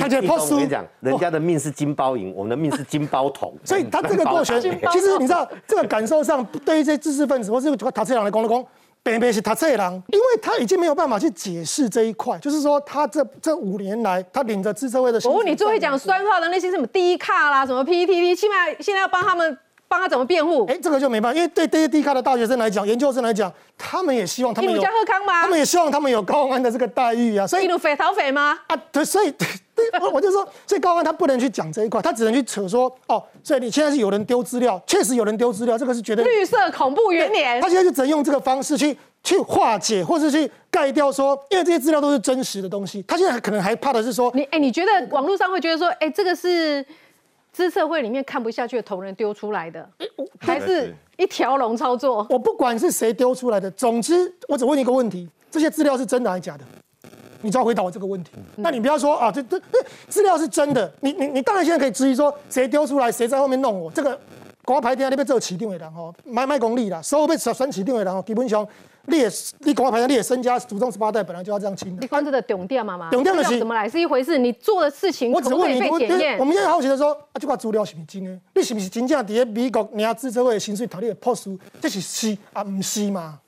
[0.00, 0.54] 他就破书。
[0.54, 3.54] 我跟你讲，人家的命是金包银，我们的命是金包铜。
[3.64, 8.64] 所以他这个过程， 其实你知道，这个感受上，对于这些知识分子或是塔车郎来讲，来讲，
[9.04, 15.20] 北北是塔车郎，因为他已经没有办法去解释这一块，就是说他这这五年来，他领着资策会的。
[15.24, 19.56] 我问你，最会讲酸话的那些什么低卡啦，什么 PTT，起码现在要帮他们。
[19.88, 20.66] 帮他怎么辩护？
[20.66, 25.42] 哎，这个就没办法，因为对这些低咖的大学生来讲，研究生来讲，他们也希望他们有加贺康吗？
[25.42, 27.46] 他们也希望他们有高安的这个待遇啊。
[27.46, 28.58] 所以，匪逃匪吗？
[28.66, 29.32] 啊，对，所以，
[30.00, 37.60] 我我就说，所以高安他不能去讲这一块，他只能去扯说，哦，所以你现在是有人丢资料，确实有人丢资料，这个是绝对绿色恐怖元年。
[37.60, 43.02] 他现在就只能用这个方式去去化解，或是去盖掉说，因为这些资料都是真实的东西。
[43.06, 46.84] 他现在可能还怕的是说，你哎，你觉得网络上会觉得说，哎，这个是
[47.58, 49.84] 资策会里面看不下去的同仁丢出来的，
[50.38, 52.24] 还是一条龙操作？
[52.30, 56.64] 我不管是谁丢出来的，总之我只问一个问题：这些资料是真的还是假的？
[57.42, 58.30] 你只要回答我这个问题。
[58.54, 59.60] 那你不要说啊，这这
[60.06, 63.90] 资料是真的，你你你当然现在可以质疑说，谁丢出来，谁在后面弄我？
[63.90, 64.10] 这个
[64.64, 68.64] 广告牌店那边做起定的人吼，买卖功力啦，所有被选起定的人吼，基本上
[69.08, 69.28] 你也
[69.60, 72.00] 你广告牌店你也身家祖宗十八代本来就要这样清的。
[72.00, 73.10] 你关注的重点嘛嘛？
[73.10, 76.38] 重点的是怎么来是一回事，你做的事情我只问你，被检验。
[76.38, 78.40] 我们现在好奇的说，啊，这块资料是不是真的？
[78.54, 83.40] 你是不是真正在美国领资策会的薪水讨你的 post，这是是啊，不是嘛？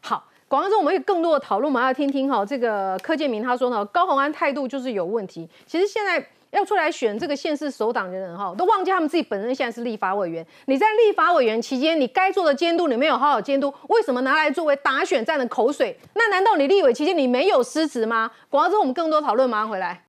[0.00, 0.24] 好。
[0.48, 2.44] 广告中我们有更多的讨论，我们要听听哈。
[2.44, 5.48] 这个柯建明他说呢，高鸿安态度就是有问题。
[5.64, 6.18] 其实现在
[6.50, 10.44] 要出来选这个县市首党的人哈，都忘记他们自己本身现在是立法委员。
[10.66, 15.96] 你在立法委员期间，你该做的监督你没有好好监督，为什么拿来作为打选战的口水？
[16.14, 18.30] 那难道你立委期间你没有失职吗？
[18.48, 20.04] 广告之后我们更多讨论，马上回来。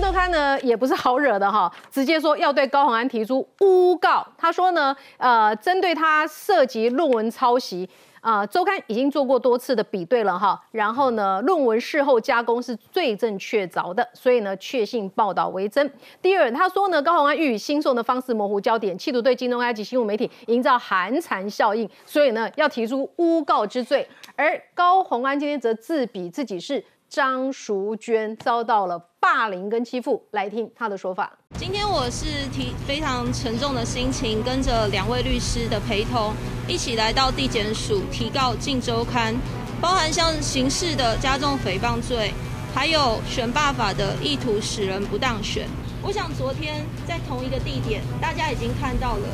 [0.00, 4.26] 周刊呢也不是好惹的哈，直接说要对高鸿安提出诬告。
[4.38, 7.88] 他说呢，呃，针对他涉及论文抄袭，
[8.20, 15.92] 啊，周刊已经做过多次的比对了哈，然后呢，论文事后加工是最正确凿的，所以呢，确信报道为真。
[16.22, 24.08] 第二，他说呢，高鸿安欲以新送的方式模糊焦点，企图对金融埃及新闻媒体营造寒蝉效应，所以呢，要提出诬告之罪。
[24.34, 26.82] 而高鸿安今天则自比自己是。
[27.10, 31.36] 张淑娟遭到了霸凌跟欺负，来听她的说法。
[31.58, 36.32] 今天我是提非常沉重的心情，跟着两位律师的陪同，
[36.68, 39.34] 一起来到地检署提告《镜周刊》，
[39.80, 42.32] 包含像刑事的加重诽谤罪，
[42.72, 45.66] 还有选罢法的意图使人不当选。
[46.04, 49.26] 我想昨天在同一个地点，大家已经看到了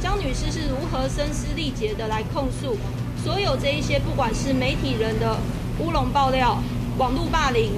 [0.00, 2.76] 张女士是如何声嘶力竭的来控诉
[3.20, 5.36] 所有这一些，不管是媒体人的
[5.80, 6.56] 乌龙爆料。
[7.00, 7.70] 网络霸凌，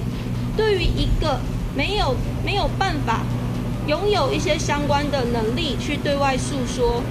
[0.57, 1.39] 对于一个
[1.73, 3.21] 没有没有办法
[3.87, 7.01] 拥有一些相关的能力去对外诉说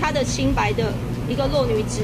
[0.00, 0.94] 她的清白的
[1.28, 2.00] 一个弱女子，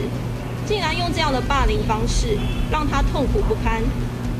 [0.66, 2.36] 竟然用这样的霸凌方式
[2.70, 3.82] 让她痛苦不堪。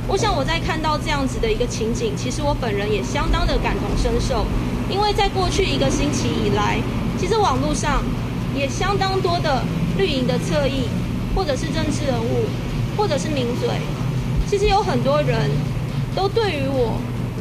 [0.06, 4.44] 我想我在看到这样子的一个情景，其实我本人也相当的感同身受，
[4.90, 6.78] 因为在过去一个星期以来，
[7.18, 8.04] 其实网络上
[8.54, 9.64] 也相当多的
[9.96, 10.84] 绿营的侧翼，
[11.34, 12.44] 或者是政治人物，
[12.94, 13.70] 或者是名嘴。
[14.57, 15.51] 其实有很多人
[16.14, 16.97] 都对于我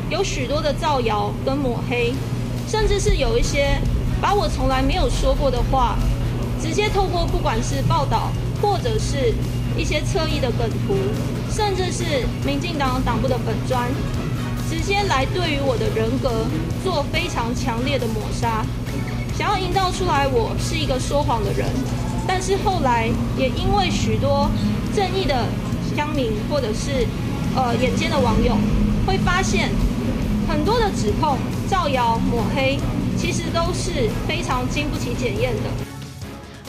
[0.10, 2.12] 有许多的造谣跟抹黑，
[2.68, 3.80] 甚至是有一些
[4.20, 5.96] 把我从来没有说过的话，
[6.60, 8.32] 直接透过不管是报道
[8.64, 9.32] 或者是
[9.78, 10.96] 一些侧翼的梗图，
[11.52, 13.92] 甚至是民进党党部的本专，
[14.68, 16.48] 直接来对于我的人格
[16.84, 18.66] 做非常强烈的抹杀，
[19.38, 21.70] 想要营造出来我是一个说谎的人。
[22.28, 24.50] 但是后来也因为许多
[24.96, 25.46] 正义的。
[25.96, 27.08] 乡民或者是
[27.56, 28.58] 呃眼尖的网友
[29.06, 29.70] 会发现，
[30.48, 32.80] 很多的指控、造谣、抹黑，
[33.18, 35.93] 其实都是非常经不起检验的。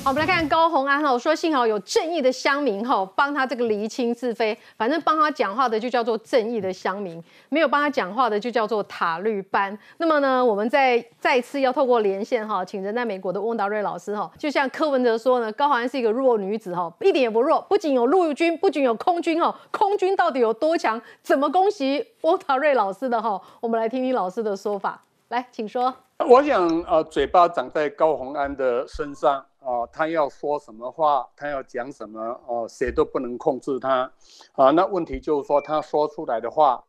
[0.04, 4.54] 好，我们来看高红安哈，说幸好有正义的乡民哈，帮他这个厘清是非。
[4.76, 9.76] 反正帮他讲话的就叫做正义的乡民，没有帮他讲话的就叫做塔绿班。
[9.96, 21.00] 那么呢，我们再再次要透过连线哈，请人在美国的翁达瑞老师哈，就像柯文哲说呢，高红安是一个弱女子哈，一点也不弱，不仅有陆军，不仅有空军哈，空军到底有多强？
[21.22, 23.40] 怎么恭喜翁达瑞老师的哈？
[23.58, 25.94] 我们来听听老师的说法，来，请说。
[26.28, 29.42] 我想呃，嘴巴长在高红安的身上。
[29.64, 34.12] 啊，他要说什么话，他要讲什么，哦，谁都不能控制他，
[34.52, 36.84] 啊，那问题就是说，他说出来的话，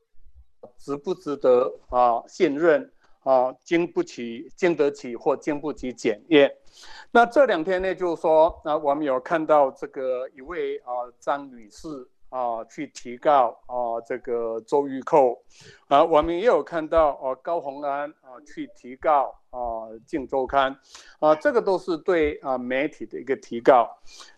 [0.77, 2.91] 值不值得啊信任
[3.23, 6.53] 啊，经不起、经得起或经不起检验。
[7.11, 12.07] 那这两天呢，就是说，啊，我们有看到这个一位啊张女士。
[12.35, 15.39] 啊，去提告啊，这个周玉蔻，
[15.87, 20.75] 啊，我们也有看到啊，高鸿安啊去提告啊，《镜周刊》，
[21.25, 23.89] 啊，这个都是对啊媒体的一个提告。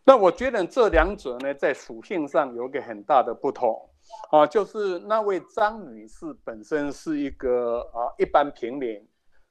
[0.04, 3.90] 那我觉得这两者呢，在属性上有个很大的不同，
[4.30, 9.04] 啊，就是那位张女士本身是一个啊一般平民，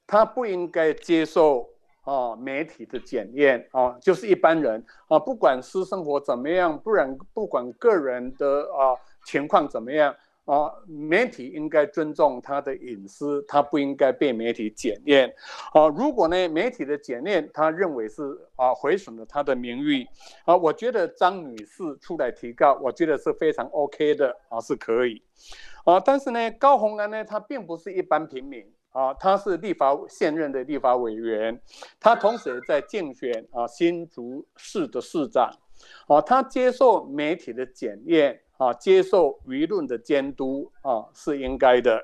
[0.07, 1.69] 她不应该接受。
[2.07, 10.15] 啊，媒体的检验啊，就是一般人啊，不管私生活怎么样，不然不管个人的啊情况怎么样
[10.45, 15.29] 啊，媒体应该尊重他的隐私，他不应该被媒体检验
[15.73, 15.89] 啊。
[15.89, 18.23] 如果呢，媒体的检验他认为是
[18.55, 20.07] 啊毁损了他的名誉
[20.45, 25.21] 啊，我觉得张女士出来提告，我觉得是非常 OK 的啊，是可以
[25.85, 25.99] 啊。
[25.99, 28.65] 但是呢，高红安呢，他并不是一般平民。
[28.97, 31.61] 啊，他是立法现任的立法委员，
[32.01, 35.51] 他同时也在竞选啊新竹市的市长，
[36.09, 42.03] 啊，他接受媒体的检验啊，接受舆论的监督啊，是应该的。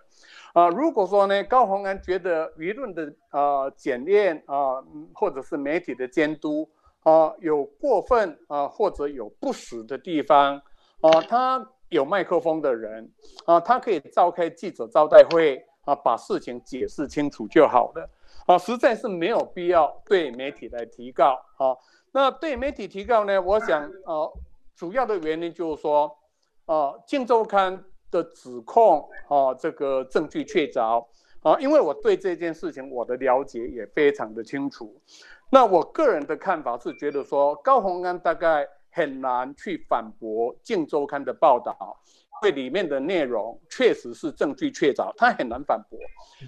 [0.52, 6.68] 啊，如果说呢，高鸿安觉得舆论的啊检验啊，或者是媒体的监督
[7.04, 10.60] 啊有过分啊，或者有不实的地方
[11.00, 13.10] 啊，他有麦克风的人
[13.46, 18.08] 啊，他可以召开记者招待会啊，把事情解释清楚就好了
[18.46, 21.76] 啊，实在是没有必要对媒体来提告啊。
[22.12, 24.28] 那对媒体提告呢，我想啊，
[24.74, 26.18] 主要的原因就是说
[26.66, 26.74] 啊，
[27.06, 27.78] 《镜周刊》。
[28.12, 31.02] 的指控啊，这个证据确凿
[31.40, 35.00] 啊，因为我对这件事情我的了解也非常的清楚。
[35.48, 41.96] 那我个人的看法是觉得说，高鸿安大概很难去反驳《镜周刊》的报道，
[42.42, 45.96] 因为里面的内容确实是证据确凿，他很难反驳。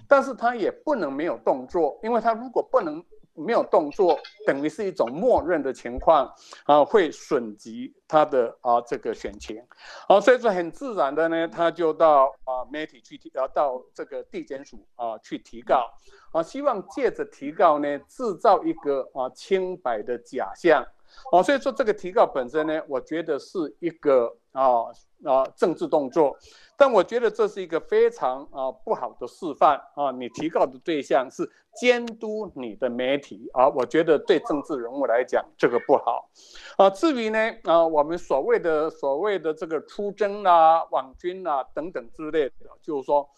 [0.08, 3.02] 但是他也不能没有动作，因为他如果不能。
[3.36, 6.32] 没有动作，等于是一种默认的情况
[6.66, 9.60] 啊，会损及他的啊这个选情，
[10.06, 15.90] 啊，所以说很自然的呢，他就到啊媒体去提，啊到这个地检署啊去提告，
[16.30, 20.86] 啊，希望借着提告呢，制造一个啊清白的假象，
[21.32, 24.84] 哦，所以说这个提告本身呢，我觉得是一个啊
[25.24, 26.36] 啊政治动作。
[26.76, 30.10] 但我觉得这是一个非常啊不好的示范啊！
[30.10, 36.28] 你提告的对象是监督你的媒体啊，我觉得对政治人物来讲这个不好
[36.76, 36.90] 啊。
[36.90, 43.28] 至于呢啊，我们所谓的所谓的这个出征啊、网军啊等等之类的，就是说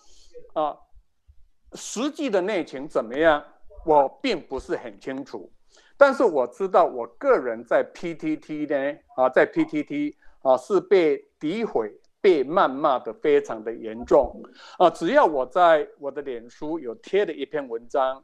[0.54, 0.74] 啊，
[1.74, 3.44] 实际的内情怎么样，
[3.84, 5.52] 我并不是很清楚。
[5.96, 11.92] 但是我知道，我个人在 PTT 呢啊，在 PTT 啊是被诋毁。
[12.18, 14.42] 被谩骂的非常的严重
[14.78, 14.90] 啊！
[14.90, 18.20] 只要我在我的脸书有贴的一篇文章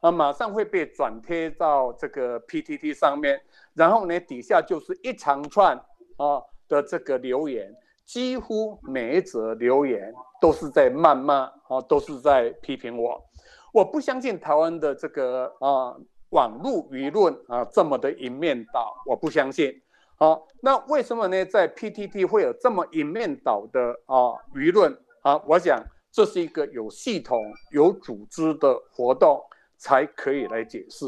[0.00, 3.40] 啊，马上会被转贴到这个 PTT 上面，
[3.72, 5.74] 然后呢，底下就是一长串
[6.18, 13.24] 啊的这个留言，几乎每一则留言都是在谩骂啊，都是在批评我。
[13.72, 15.96] 我不相信台湾的这个啊
[16.30, 19.82] 网络舆论啊这么的一面倒，我不相信。
[20.18, 21.44] 好，那为什么呢？
[21.44, 25.36] 在 PTT 会有这么一面倒的啊舆论啊？
[25.46, 25.78] 我想
[26.10, 27.38] 这是一个有系统、
[27.70, 29.38] 有组织的活动
[29.76, 31.04] 才可以来解释。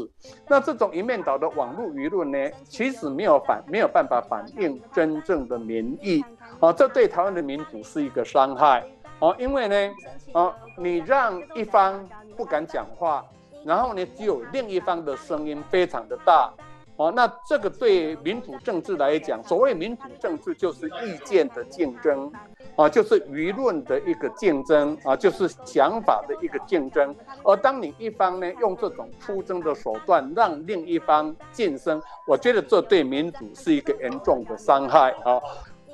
[0.47, 6.23] 那这种一面倒的网络舆论呢，其实没有反没有办法反映真正的民意
[6.59, 8.87] 啊，这对台湾的民主是一个伤害
[9.19, 9.35] 啊。
[9.39, 9.95] 因为呢，
[10.33, 13.25] 啊，你让一方不敢讲话，
[13.63, 16.51] 然后呢，只有另一方的声音非常的大。
[16.97, 22.29] 哦，那这个对民主政治来讲，所谓民主政治就是意见的竞争，
[22.75, 27.15] 啊，就是舆论的一个竞争，啊，就是想法的一个竞争。
[27.45, 35.39] 而当你一方呢用这种出征的手段让另一方晋升，我觉得这对民主是一个严重的伤害啊。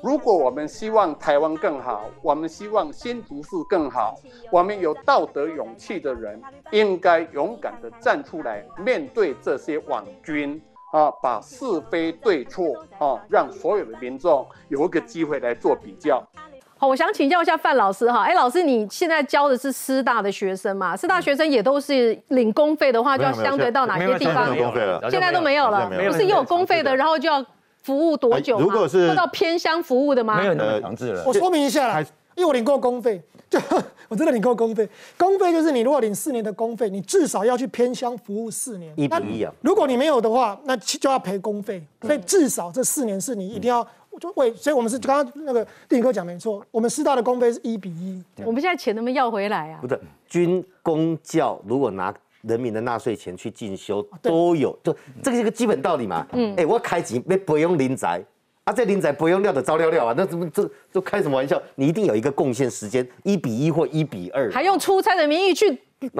[0.06, 4.14] 如果我们希望台湾更好，我们希望新竹市更好，
[4.52, 6.40] 我们有道德勇气的人
[6.70, 10.62] 应该勇敢的站出来面对这些网军。
[10.92, 16.22] 啊，把是非对错啊，让所有的民众有一个机会来做比较。
[16.78, 20.96] 好，我想请教一下范老师哈，哎，老师你现在教的是师大的学生嘛？
[20.96, 24.54] 师大学生也都是领公费的话，就要相对到哪些地方？
[25.10, 27.44] 现在都没有了，不是也有公费的，然后就要
[27.86, 30.40] 服务多久如果是到偏乡服务的吗？
[30.40, 31.22] 没有那么强制了。
[31.24, 32.00] 我说明一下，
[32.34, 33.22] 因为我领过公费。
[33.48, 33.60] 就
[34.08, 38.92] 我真的领过公费，公费就是你如果领四年的公费，你至少要去偏乡服务四年。
[38.96, 39.52] 一比一啊！
[39.60, 41.80] 如果你没有的话，那就要赔公费。
[42.02, 43.86] 所以至少这四年是你一定要
[44.18, 48.20] 就为，所以我们是刚刚那个电影哥讲没错，我们师大的公费是一比一。
[48.44, 49.78] 我们现在钱能不能要回来啊？
[49.80, 49.96] 不是，
[50.28, 52.12] 军公教如果拿
[52.46, 56.26] 人民的纳税钱去进修，都有，就这个是一个基本道理嘛。
[56.32, 58.22] 嗯，哎，我开钱没不用临宅。
[58.64, 61.60] 啊，这林仔不用料的招料料啊，那怎么这这开什么玩笑？
[61.76, 65.66] 你一定有一个贡献时间一比一或一比二，还用出差的名义去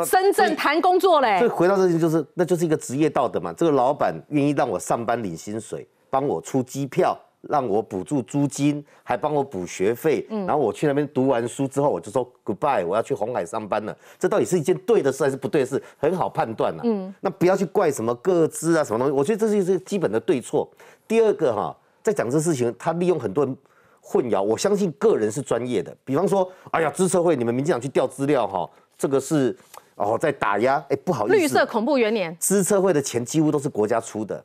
[0.04, 1.38] 深圳谈工作嘞？
[1.38, 3.52] 所以回到这些就是，那就是一个职业道德嘛。
[3.52, 7.18] 这个老板愿意让我上班领薪水，帮我出机票，
[7.48, 10.26] 让我补助租金，还帮我补学费。
[10.30, 13.96] 嗯，然后我去那边读完书之后，我就说 goodbye，我要去红海上班了。
[14.18, 15.82] 这到底是一件对的事还是不对的事？
[15.98, 16.82] 很好判断呐。
[16.84, 20.70] 嗯，那不要去怪什么各资啊什么东西，我觉得这是一个基本的对错。
[21.08, 21.76] 第二个哈。
[22.06, 23.56] 在讲这事情，他利用很多人
[24.00, 24.40] 混淆。
[24.40, 29.52] 我相信个人是专业的，比方说，哎呀，资策会，你们民进党去调资料哈，这个是
[29.96, 30.76] 哦在打压。
[30.88, 34.40] 哎，不好意思，绿色恐怖元年，资策会的钱几乎都是国家出的。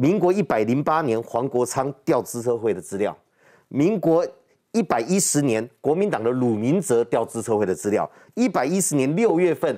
[0.00, 3.12] 民国一百零八年，黄国昌调资策会的资料；
[3.66, 4.24] 民国
[4.70, 9.76] 一百一十年，国民党的鲁明哲调资策会的资料；一百一十年六月份，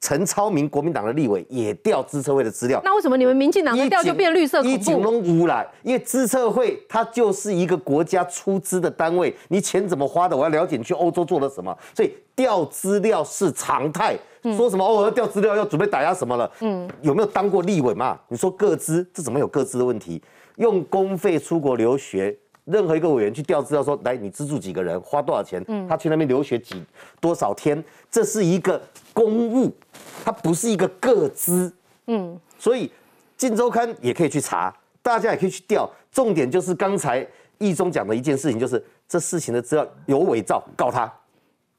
[0.00, 2.80] 陈超明国民党的立委也调资策会的资料。
[2.84, 5.02] 那为什么你们民进党的调就变绿色恐怖？
[5.02, 14.16] 龙污啦，因为资策会它就是一个国家出资的单位，你钱怎么花的，我要了解你去欧洲做了什么，所以调资料是常态。
[14.56, 16.48] 说什么哦，要调资料，要准备打压什么了？
[16.60, 18.16] 嗯，有没有当过立委嘛？
[18.28, 20.22] 你说各资，这怎么有各资的问题？
[20.56, 22.36] 用公费出国留学。
[22.66, 25.64] 任何一个委员去调资料说，来你资助几个人，花多少钱？
[25.68, 26.84] 嗯，他去那边留学几
[27.20, 27.82] 多少天？
[28.10, 28.80] 这是一个
[29.12, 29.72] 公务，
[30.24, 31.72] 它不是一个个资。
[32.06, 32.88] 嗯，所以
[33.36, 35.88] 《晋周刊》也可以去查，大家也可以去调。
[36.12, 37.26] 重点就是刚才
[37.58, 41.12] 易中讲的一件事情，就是这事情的资料有伪造，告他。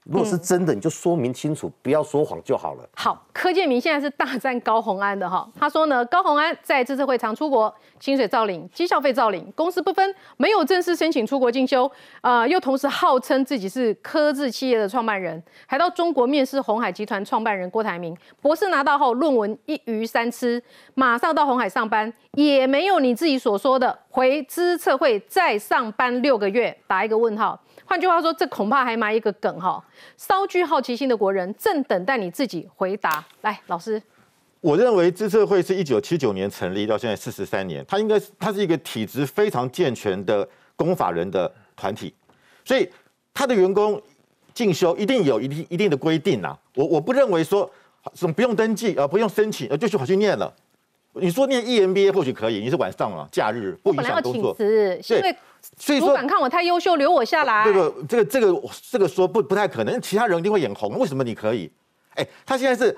[0.10, 2.90] 如果是真的，你就说明清楚，不要说谎就好了。
[2.96, 5.46] 好，柯建明现在是大战高红安的哈。
[5.60, 11.92] 他说呢，高红安在这次会常出国，薪水照领，绩效费照领，公司不分，没有正式申请出国进修，
[12.22, 18.16] 呃，又同时号称自己是科智企业的创办人，还到中国面试红海集团创办人郭台铭。
[18.42, 27.60] 博士拿到后，论文一鱼三吃，马上到红海上班，也没有你自己所说的回资策会再上班六个月，打一个问号。
[27.88, 29.84] 换句话说，这恐怕还埋一个梗哈。
[30.18, 33.26] 稍具好奇心的国人正等待你自己回答。
[33.42, 34.02] 来，老师，
[34.60, 42.14] 我认为资策会是一九七九年成立到现在四十三年，它应该它是一个体质非常健全的公法人的团体，
[42.66, 42.88] 所以
[43.34, 44.02] 他的员工
[44.54, 46.58] 进修一定有一定一定的规定呐。
[46.76, 47.70] 我我不认为说
[48.14, 50.54] 什么不用登记啊，不用申请，呃，就去跑去念了。
[51.14, 54.54] 你说念 EMBA 或许可以，你是晚上了，假日不影响工作。
[54.54, 55.36] 对，因为
[55.78, 57.66] 所以说主管看我太优秀，留我下来。
[57.66, 60.98] 这个这个这个这个说不不太可能，其他人一定会眼红。
[60.98, 61.72] 为什么你可以？
[62.16, 62.96] 哎，他现在是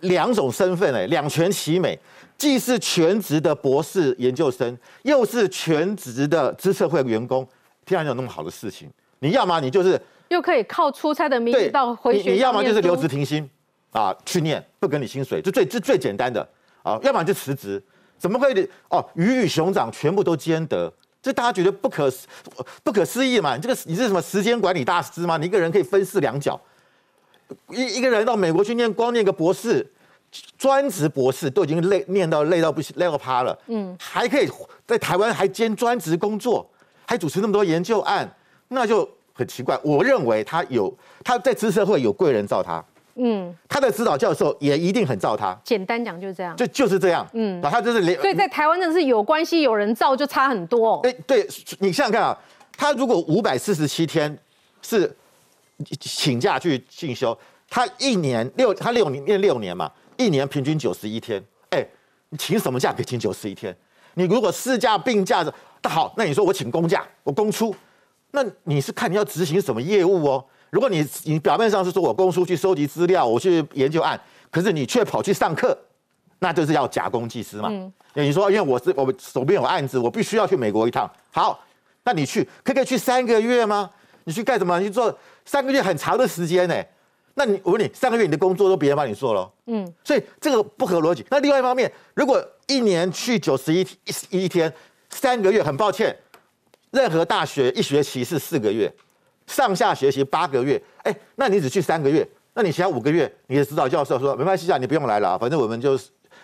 [0.00, 1.98] 两种身份，哎，两全其美，
[2.36, 7.46] 既是全职的博士研究生，又是全职的资策会员工。
[7.84, 13.48] 天然有那么好的事情，你要么你就是又可以靠出差的名义到回学，你要么就是留职停薪
[13.92, 16.46] 啊，去念不给你薪水，就最这最简单的。
[16.84, 17.82] 啊，要不然就辞职，
[18.16, 19.04] 怎么会哦？
[19.14, 20.90] 鱼与熊掌全部都兼得，
[21.28, 22.10] 这大家觉得不可
[22.82, 23.54] 不可思议嘛？
[23.54, 25.36] 你这个你是什么时间管理大师吗？
[25.36, 26.58] 你一个人可以分饰两角，
[27.68, 29.86] 一一个人到美国去念，光念个博士，
[30.56, 34.48] 专职博士都已经累念到累到不行，累到趴了，嗯，还可以
[34.86, 36.66] 在台湾还兼专职工作，
[37.06, 38.26] 还主持那么多研究案，
[38.68, 39.78] 那就很奇怪。
[39.84, 40.90] 我认为他有
[41.22, 42.82] 他在知社会有贵人罩他。
[43.18, 45.58] 嗯，他的指导教授也一定很照他。
[45.64, 47.26] 简单讲就是这样，就就是这样。
[47.32, 48.18] 嗯，他就是连。
[48.20, 51.00] 所以在台湾真的是有关系有人照就差很多。
[51.00, 51.46] 哎，对
[51.80, 52.38] 你想想看啊，
[52.76, 54.38] 他如果五百四十七天
[54.82, 55.14] 是
[56.00, 57.36] 请假去进修，
[57.68, 61.42] 他一年六他六年念六年嘛，一年平均九十一天。
[61.70, 61.84] 哎，
[62.30, 63.76] 你请什么假可以请九十一天？
[64.14, 65.52] 你如果事假病假的，
[65.82, 67.74] 那好，那你说我请公假，我公出，
[68.30, 70.44] 那你是看你要执行什么业务哦。
[70.70, 75.76] 如果你你表面上是说我公书去收集资料，我去研究案，可是你却跑去上课，
[76.40, 77.68] 那就是要假公济私嘛。
[77.70, 81.10] 嗯，你说因为我是我手边有案子，我必须要去美国一趟。
[81.30, 81.58] 好，
[82.04, 83.90] 那你去可可以去三个月吗？
[84.24, 84.78] 你去干什么？
[84.78, 86.74] 你去做三个月很长的时间呢？
[87.34, 89.50] 那你我问你，三个月你的工作都别人帮你做了？
[89.66, 91.24] 嗯，所以这个不合逻辑。
[91.30, 93.80] 那另外一方面，如果一年去九十一
[94.30, 94.70] 一一天，
[95.08, 96.14] 三个月很抱歉，
[96.90, 98.92] 任何大学一学期是四个月。
[99.48, 105.98] 上下学习八个月，哎，那你只去三个月，那你其他五个月，你的指导教授说没关系啊，你不用来了，反正我们就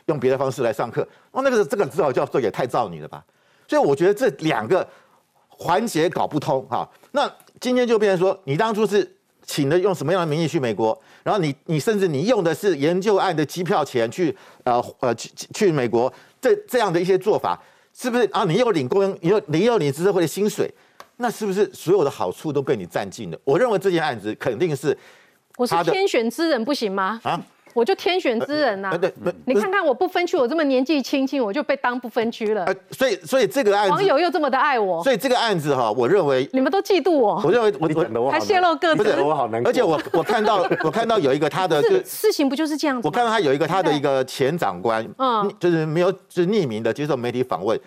[0.07, 1.07] 用别的方式来上课。
[1.31, 3.23] 哦，那个这个指导教授也太造你了吧？
[3.69, 4.87] 所以我觉得这两个
[5.49, 6.89] 环节搞不通哈。
[7.13, 7.31] 那
[7.61, 9.09] 今天就变成说，你当初是
[9.47, 14.35] 请的用什么样的名义去美国，然后你你甚至你用的是研究案的机票钱去
[14.65, 17.61] 呃呃去去美国，这这样的一些做法，
[17.93, 18.45] 是不是啊？
[18.45, 20.73] 你又领工，你又你又领知识会的薪水。
[21.17, 23.39] 那是不是所有的好处都被你占尽了？
[23.45, 24.97] 我认为这件案子肯定是
[25.57, 27.21] 我是天选之人，不行吗？
[27.23, 27.41] 啊，
[27.73, 28.97] 我就天选之人呐！
[28.99, 29.13] 对，
[29.47, 32.67] 你看看我不分区，我这么年纪轻轻，我就被当不分区了。
[32.91, 37.41] 所以，所以这个案子网友又这么的爱我，所以这个案子哈，我认为你们都嫉妒我。
[37.45, 37.73] 我认为
[38.19, 43.07] 我还泄露个资，我好难而且我我看到 我看到有一个他的事情不就是这样子？
[43.07, 47.79] 我看到他有一个他的一个前长官，嗯，就是没有就是匿名的接受媒体访问，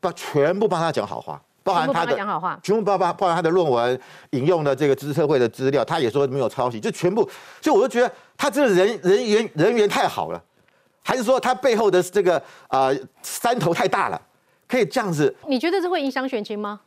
[0.00, 1.40] 把全部帮他讲好话。
[1.62, 2.16] 包含他的
[2.62, 4.00] 全部包包包含他的论文
[4.30, 7.22] 引用的这个知识社会的资料，他也说没有抄袭，就全部，
[7.60, 10.42] 所以我就觉得他这个人人缘人缘太好了，
[11.02, 12.92] 还是说他背后的这个呃
[13.22, 14.20] 山头太大了，
[14.66, 15.34] 可以这样子？
[15.46, 16.80] 你觉得这会影响选情吗？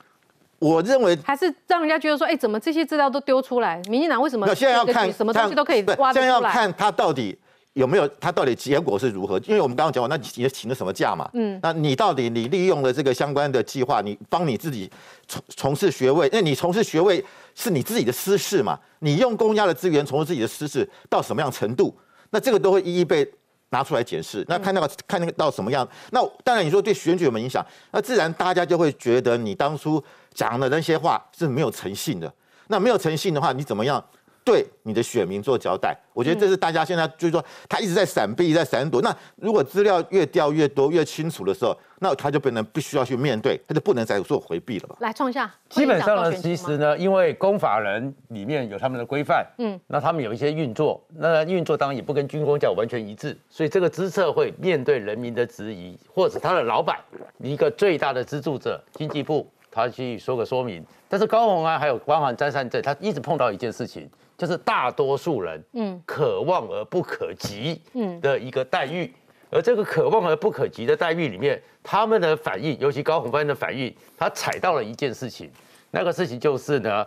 [0.59, 3.81] 我认为还是让人家觉得说，哎，怎么这些资料都丢出来？
[3.89, 6.21] 民进党为什么现在要看什么东西都可以挖出来？
[6.21, 7.37] 现在要看他到底。
[7.75, 9.37] 有没有他到底结果是如何？
[9.39, 11.29] 因为我们刚刚讲过，那你请了什么假嘛？
[11.33, 14.89] 嗯，那你到底你利用了这个相关的计划，你帮你自己
[15.27, 17.23] 从从事学位，那你从事学位
[17.53, 18.79] 是你自己的私事嘛？
[18.99, 21.93] 你用公家的资源从事自己的私事到什么样程度？
[22.29, 23.29] 那这个都会一一被
[23.71, 24.45] 拿出来检视。
[24.47, 25.85] 那看那个看那个到什么样？
[26.11, 27.63] 那当然你说对选举有没有影响？
[27.91, 30.01] 那自然大家就会觉得你当初
[30.33, 32.33] 讲的那些话是没有诚信的。
[32.67, 34.01] 那没有诚信的话，你怎么样？
[34.45, 39.01] 对你的选民做交代，我觉得这是大家现在就是说，他一直在闪避，在闪躲。
[39.01, 44.97] 那如果资料越调越多、越清楚的时候，那他就不能必须要去面对，他就不能再做回避了吧？
[44.99, 56.99] 来创下，基本上呢，其实呢，因为公法人里面有他们的规范，嗯，那他们有一些运作，那运作当然也不跟军工教完全一致，所以这个资策会面对人民的质疑，或者他的老板
[57.39, 60.85] 一个最大的资助者经济部，他去说个说明。
[61.09, 64.07] 但是高鸿安还有光环张善政，他一直碰到一件事情。
[64.37, 69.13] 就是大多数人嗯可望而不可及嗯的一个待遇，
[69.49, 75.49] 而这个可望而不可及的待遇里面，他们的反应，尤其高鸿安的反应，他踩到了一件事情，
[75.91, 77.05] 那个事情就是呢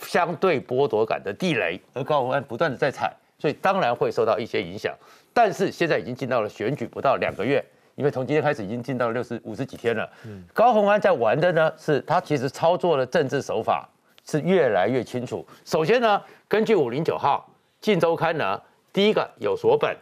[0.00, 4.94] 相对剥夺感的地雷，而高鸿安不断的在踩，所以当然会受到一些影响。
[5.34, 7.62] 但是现在已经进到了选举不到两个月，
[7.94, 10.08] 因为从今天开始已经进到六十五十几天了。
[10.54, 13.88] 高鸿安在玩的呢，是他其实操作了政治手法。
[14.30, 15.44] 是越来越清楚。
[15.64, 17.44] 首先呢，根据五零九号
[17.84, 18.60] 《晋周刊》呢，
[18.92, 19.96] 第一个有所本，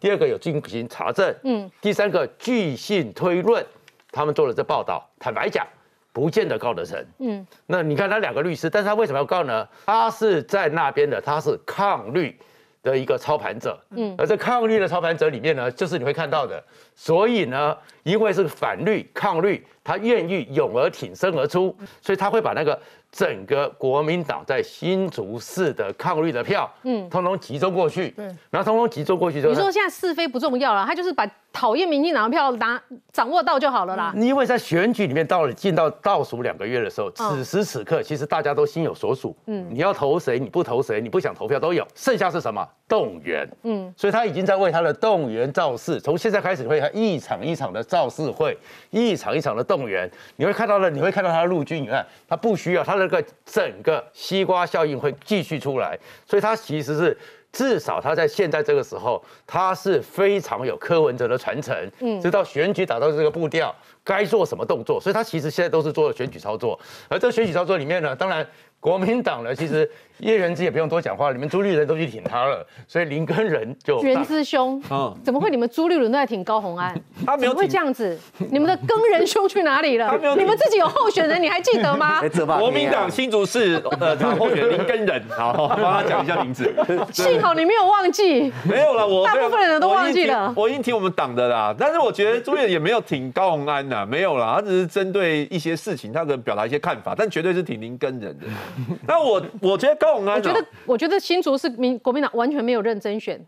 [0.00, 3.62] 第二个有进行查证，嗯，第三个据信推论，
[4.10, 5.06] 他们做了这报道。
[5.18, 5.66] 坦白讲，
[6.10, 7.46] 不见得告得成，嗯。
[7.66, 9.68] 那你看他两个律师，但是他为什么要告呢？
[9.84, 12.34] 他是在那边的，他是抗律
[12.82, 14.14] 的一个操盘者，嗯。
[14.16, 16.62] 而在抗律的操盘者里面呢，就是你会看到的。
[16.94, 22.80] 所以呢，因为是反律抗律，他愿意勇而挺身而出，所以他会把那个。
[23.16, 31.26] 整个国民党在新竹市的抗绿的票，嗯，通通集中过去，对，然后通通集中过去之后，你说现在是非不重要了，他就是把
[31.56, 32.78] 讨厌民进党的票拿
[33.10, 34.12] 掌握到就好了啦。
[34.14, 42.68] 因为在选举里面到了进到倒数两个月的时候，此时此刻其实大家都心有所属，嗯，你要投谁，你不投谁，你不想投票都有，剩下是什么？
[42.86, 48.56] 动员，嗯，所以他已经在为他的动员造势，从现在开始会他一场一场的造势会，
[48.90, 53.06] 一场一场的动员，你会看到了，你会看到他的陆军，你看他不需要他的。
[53.06, 55.96] 这个整个西瓜效应会继续出来，
[56.26, 57.16] 所以他其实是
[57.56, 63.74] 至少他在现在这个时候，他是非常有柯文哲的传承，嗯，直到选举打到这个步调，
[64.06, 66.78] 该做什么动作，所以他其实现在都是做选举操作，
[67.08, 68.46] 而这个选举操作里面呢，当然
[68.78, 69.90] 国民党呢，其实。
[70.20, 76.98] 叶元之也不用多讲话，你们朱立伦都去挺他了，所以林根仁就仁之兄，嗯，怎么会你们朱立伦都在挺高红安？
[77.26, 78.18] 他没有会这样子，
[78.50, 80.18] 你们的根人兄去哪里了？
[80.38, 82.22] 你们自己有候选人，你还记得吗？
[82.58, 86.74] 国民党新竹市呃候选林根仁， 好，帮他讲一下名字。
[87.12, 90.50] 幸好你没有忘记，没有了，我大部分人都忘记了。
[90.56, 98.46] 我已经挺我们党的啦，但是我觉得朱立伦也没有挺高红安呐，没有啦，他只是针对一些事情，他可能表达一些看法，但绝对是挺您跟人的。
[99.06, 100.66] 那我我觉得高永安，我觉得。
[100.84, 103.40] 我觉得新竹是民国民党完全没有认真选。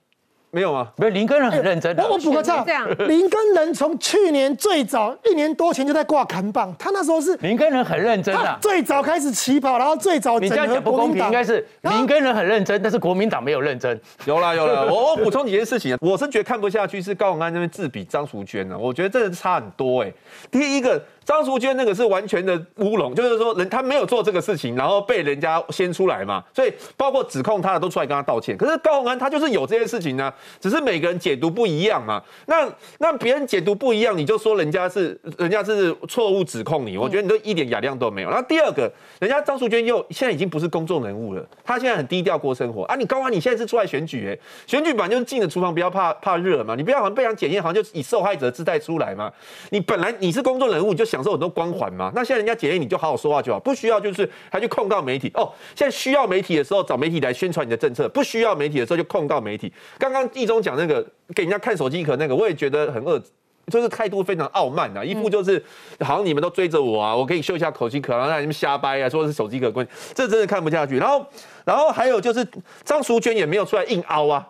[0.50, 0.88] 没有吗？
[0.96, 2.08] 没有林根人很认真的。
[2.08, 14.00] 我补个账，这样林根人从去年最早一年多前就在挂扛棒，他那时候是林根人很认真的，最早开始起跑，然后最早你这样讲不公平，应该是林根人很认真，但是国民党没有认真。
[14.24, 20.12] 有了有了，我我补充几件事情，我是觉得看不下去是高永安那边自比张淑娟呢，我觉得真的差很多哎。
[20.50, 28.56] 第一个张淑娟那个是完全的乌龙，就是说人他没有做这个事情，然后被人家先出来嘛，所以包括指控他的都出来跟他道歉。
[28.56, 30.32] 可是高永安他就是有这件事情呢。
[30.58, 32.66] 只是每个人解读不一样嘛，那
[32.96, 38.30] 那别人解读不一样，你就说人家是人家是错误指控你，我觉得你都一点雅量都没有。
[38.30, 42.94] 然后第二个，人家张淑娟又现在已经不是公众人物了，她现在很低调过生活啊。
[42.94, 49.30] 你高安，你现在是出来选举，哎，选举本来就是进了厨房不要怕怕热嘛，你不要好像被人检验，好像就以受害者姿态出来嘛。
[49.68, 52.12] 你本来你是公众人物，你就想享受很多光环嘛。
[52.14, 55.52] 那现在人家检验，你就好好说话就好，不需要就是还去控告媒体哦。
[55.74, 59.72] 现在需要媒体的时候找媒体来宣传你的政策，不需要媒体的时候就控告媒体。
[59.98, 61.04] 刚刚一中讲那个
[61.34, 63.20] 给人家看手机壳那个，我也觉得很恶，
[63.66, 65.60] 就是态度非常傲慢啊，一副就是
[66.00, 70.96] 好像你们都追着我啊，我给你秀一下口机壳，然后让你们瞎掰啊，说是手机壳关这真的看不下去。
[70.98, 71.26] 然后，
[71.64, 72.46] 然后还有就是
[72.84, 74.46] 张淑娟也没有出来硬凹啊。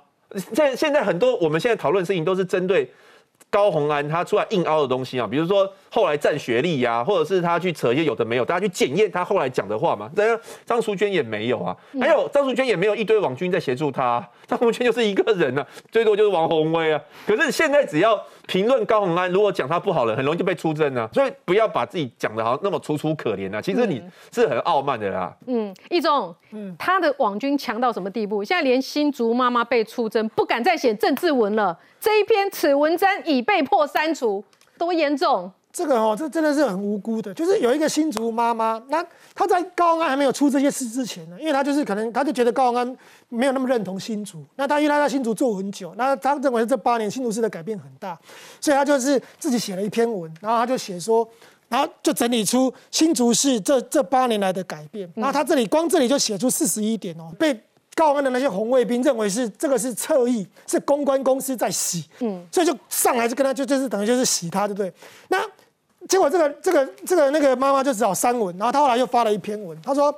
[0.54, 2.90] 现现在很多我们现在讨论事情都是针对
[3.48, 5.70] 高红安他出来硬凹的东西啊，比如说。
[5.90, 10.10] 后来占学历呀，或者是他去扯一些有的没有，大家去检验他后来讲的话嘛。
[10.14, 17.00] 然张淑娟也没有啊，还有张淑娟也没有一堆网军在协助他，张淑娟就是一个人啊，最多就是王宏威啊。
[17.26, 21.08] 可是现在只要评论高鸿安，如果讲他不好了，很容易就被出征啊。
[21.12, 25.34] 所以不要把自己讲的好像那么楚楚可怜啊，其实你是很傲慢的啦。
[25.46, 28.44] 嗯，易中，嗯，他的网军强到什么地步？
[28.44, 31.78] 现在连新竹妈妈被出征，不敢再写政治文了。
[32.00, 34.44] 这一篇此文章已被迫删除，
[34.76, 35.50] 多严重？
[35.78, 39.00] 这个哦，这真的是很无辜的，就是有一个新竹妈妈，那
[39.32, 42.96] 她在高安还没有出这些事之前呢，因为她就是可能她就觉得高安
[43.28, 48.18] 没有那么认同新竹，那她因为她在新竹做很久，那她认为这八年新竹市的改变很大，
[48.60, 51.24] 所以她就是自己写了一篇文，然后她就写说，
[51.68, 57.56] 然后就整理出新竹市这这八年来的改变，然后她这里光这里就写出四十一点哦，被。
[57.94, 64.92] 高安的那些红卫兵认为是这个是侧翼，是公关公司在洗，嗯，所以就上来就跟他就就是等于就是洗他，对不对？
[65.26, 65.44] 那
[66.08, 70.12] 结果这个这个这个那个妈妈就只好删文，然后他后来又发了一篇文，他说，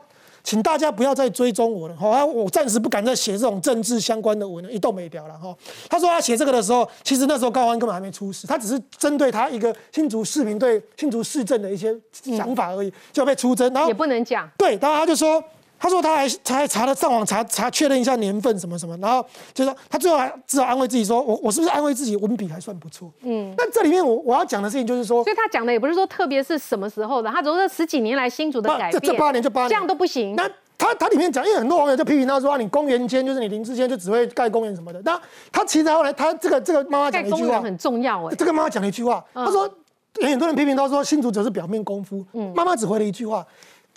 [0.45, 5.55] 请大家不要再追踪我了，好，我暂时不敢再写这种政治相关的文了，一动没掉了哈。
[5.89, 15.43] 他说他写这个的时候，其实那时候高安根本还没出事，他只是针对他一个新竹市民对新竹市政的一些想法而已，就被出征，然后也不能讲，对，然后他就说。
[15.81, 19.25] 他说他还他还查了上网查查确认一下年份什么什么，然后
[19.55, 23.11] 就说他最后还只好安慰自己说，我我是不是安慰自己文笔还算不错？
[23.23, 30.37] 嗯，那这里面我我要讲的事情就是说，所以他讲的也不是说特别是什么时候的，他只是十几年来新竹的改变，这这八年就八年，这样都不行。
[30.37, 35.01] 那他他里面讲，因为很多网友就批评他说啊，你公园间就是你林志坚就只会盖公园什么的。
[35.03, 35.19] 那
[35.51, 39.63] 他其实后来他这个这个妈妈讲一句话很重要哎，这个妈妈讲了一句话，他说
[40.21, 43.47] 很多人批评他说新竹只是表面功夫，嗯，妈妈只回了一句话。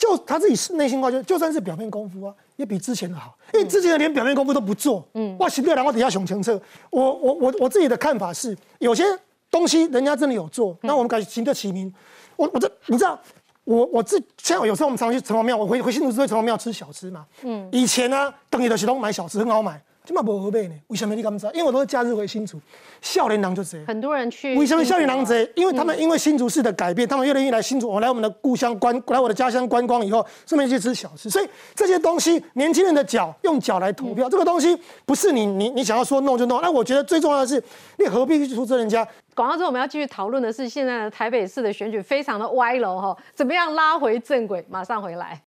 [0.03, 3.33] 就他自己内心话，就就算是表面功夫啊，也比之前的好。
[3.53, 6.61] 因为之前的连表面功夫都不做，嗯，哇，行不然后底下熊前策。
[6.89, 9.05] 我我我我自己的看法是，有些
[9.49, 11.93] 东西人家真的有做，那我们改行得起名。
[12.35, 13.17] 我我这你知道，
[13.63, 19.81] 我我自像有时候我们常去城隍庙，我回回新竹市会城隍庙吃小吃嘛，嗯，以前呢，等你的喜东买小吃很好买。
[20.05, 20.75] 今嘛不合配呢？
[20.87, 21.51] 为什么你敢知道？
[21.53, 22.59] 因为我都是假日回新竹，
[23.01, 24.53] 少年郎就这很多人去。
[24.57, 25.49] 为什么少年郎这？
[25.55, 31.29] 因为他们因为新竹市的改变，他们越来越来新竹，我来我们的故乡观，来我的家乡观光以后，顺便去吃小吃。
[31.29, 36.61] 所以这些东西，年轻人的脚用脚来投票，这个东西不是你你你想要说弄就弄。
[36.61, 37.63] 那我觉得最重要的是，
[37.97, 39.07] 你何必去出征人家？
[39.33, 44.65] 广告之后我们要继续讨论的是，现在的台北市的选举非常的歪楼哈，怎么样拉回正轨？
[44.69, 45.41] 马上回来。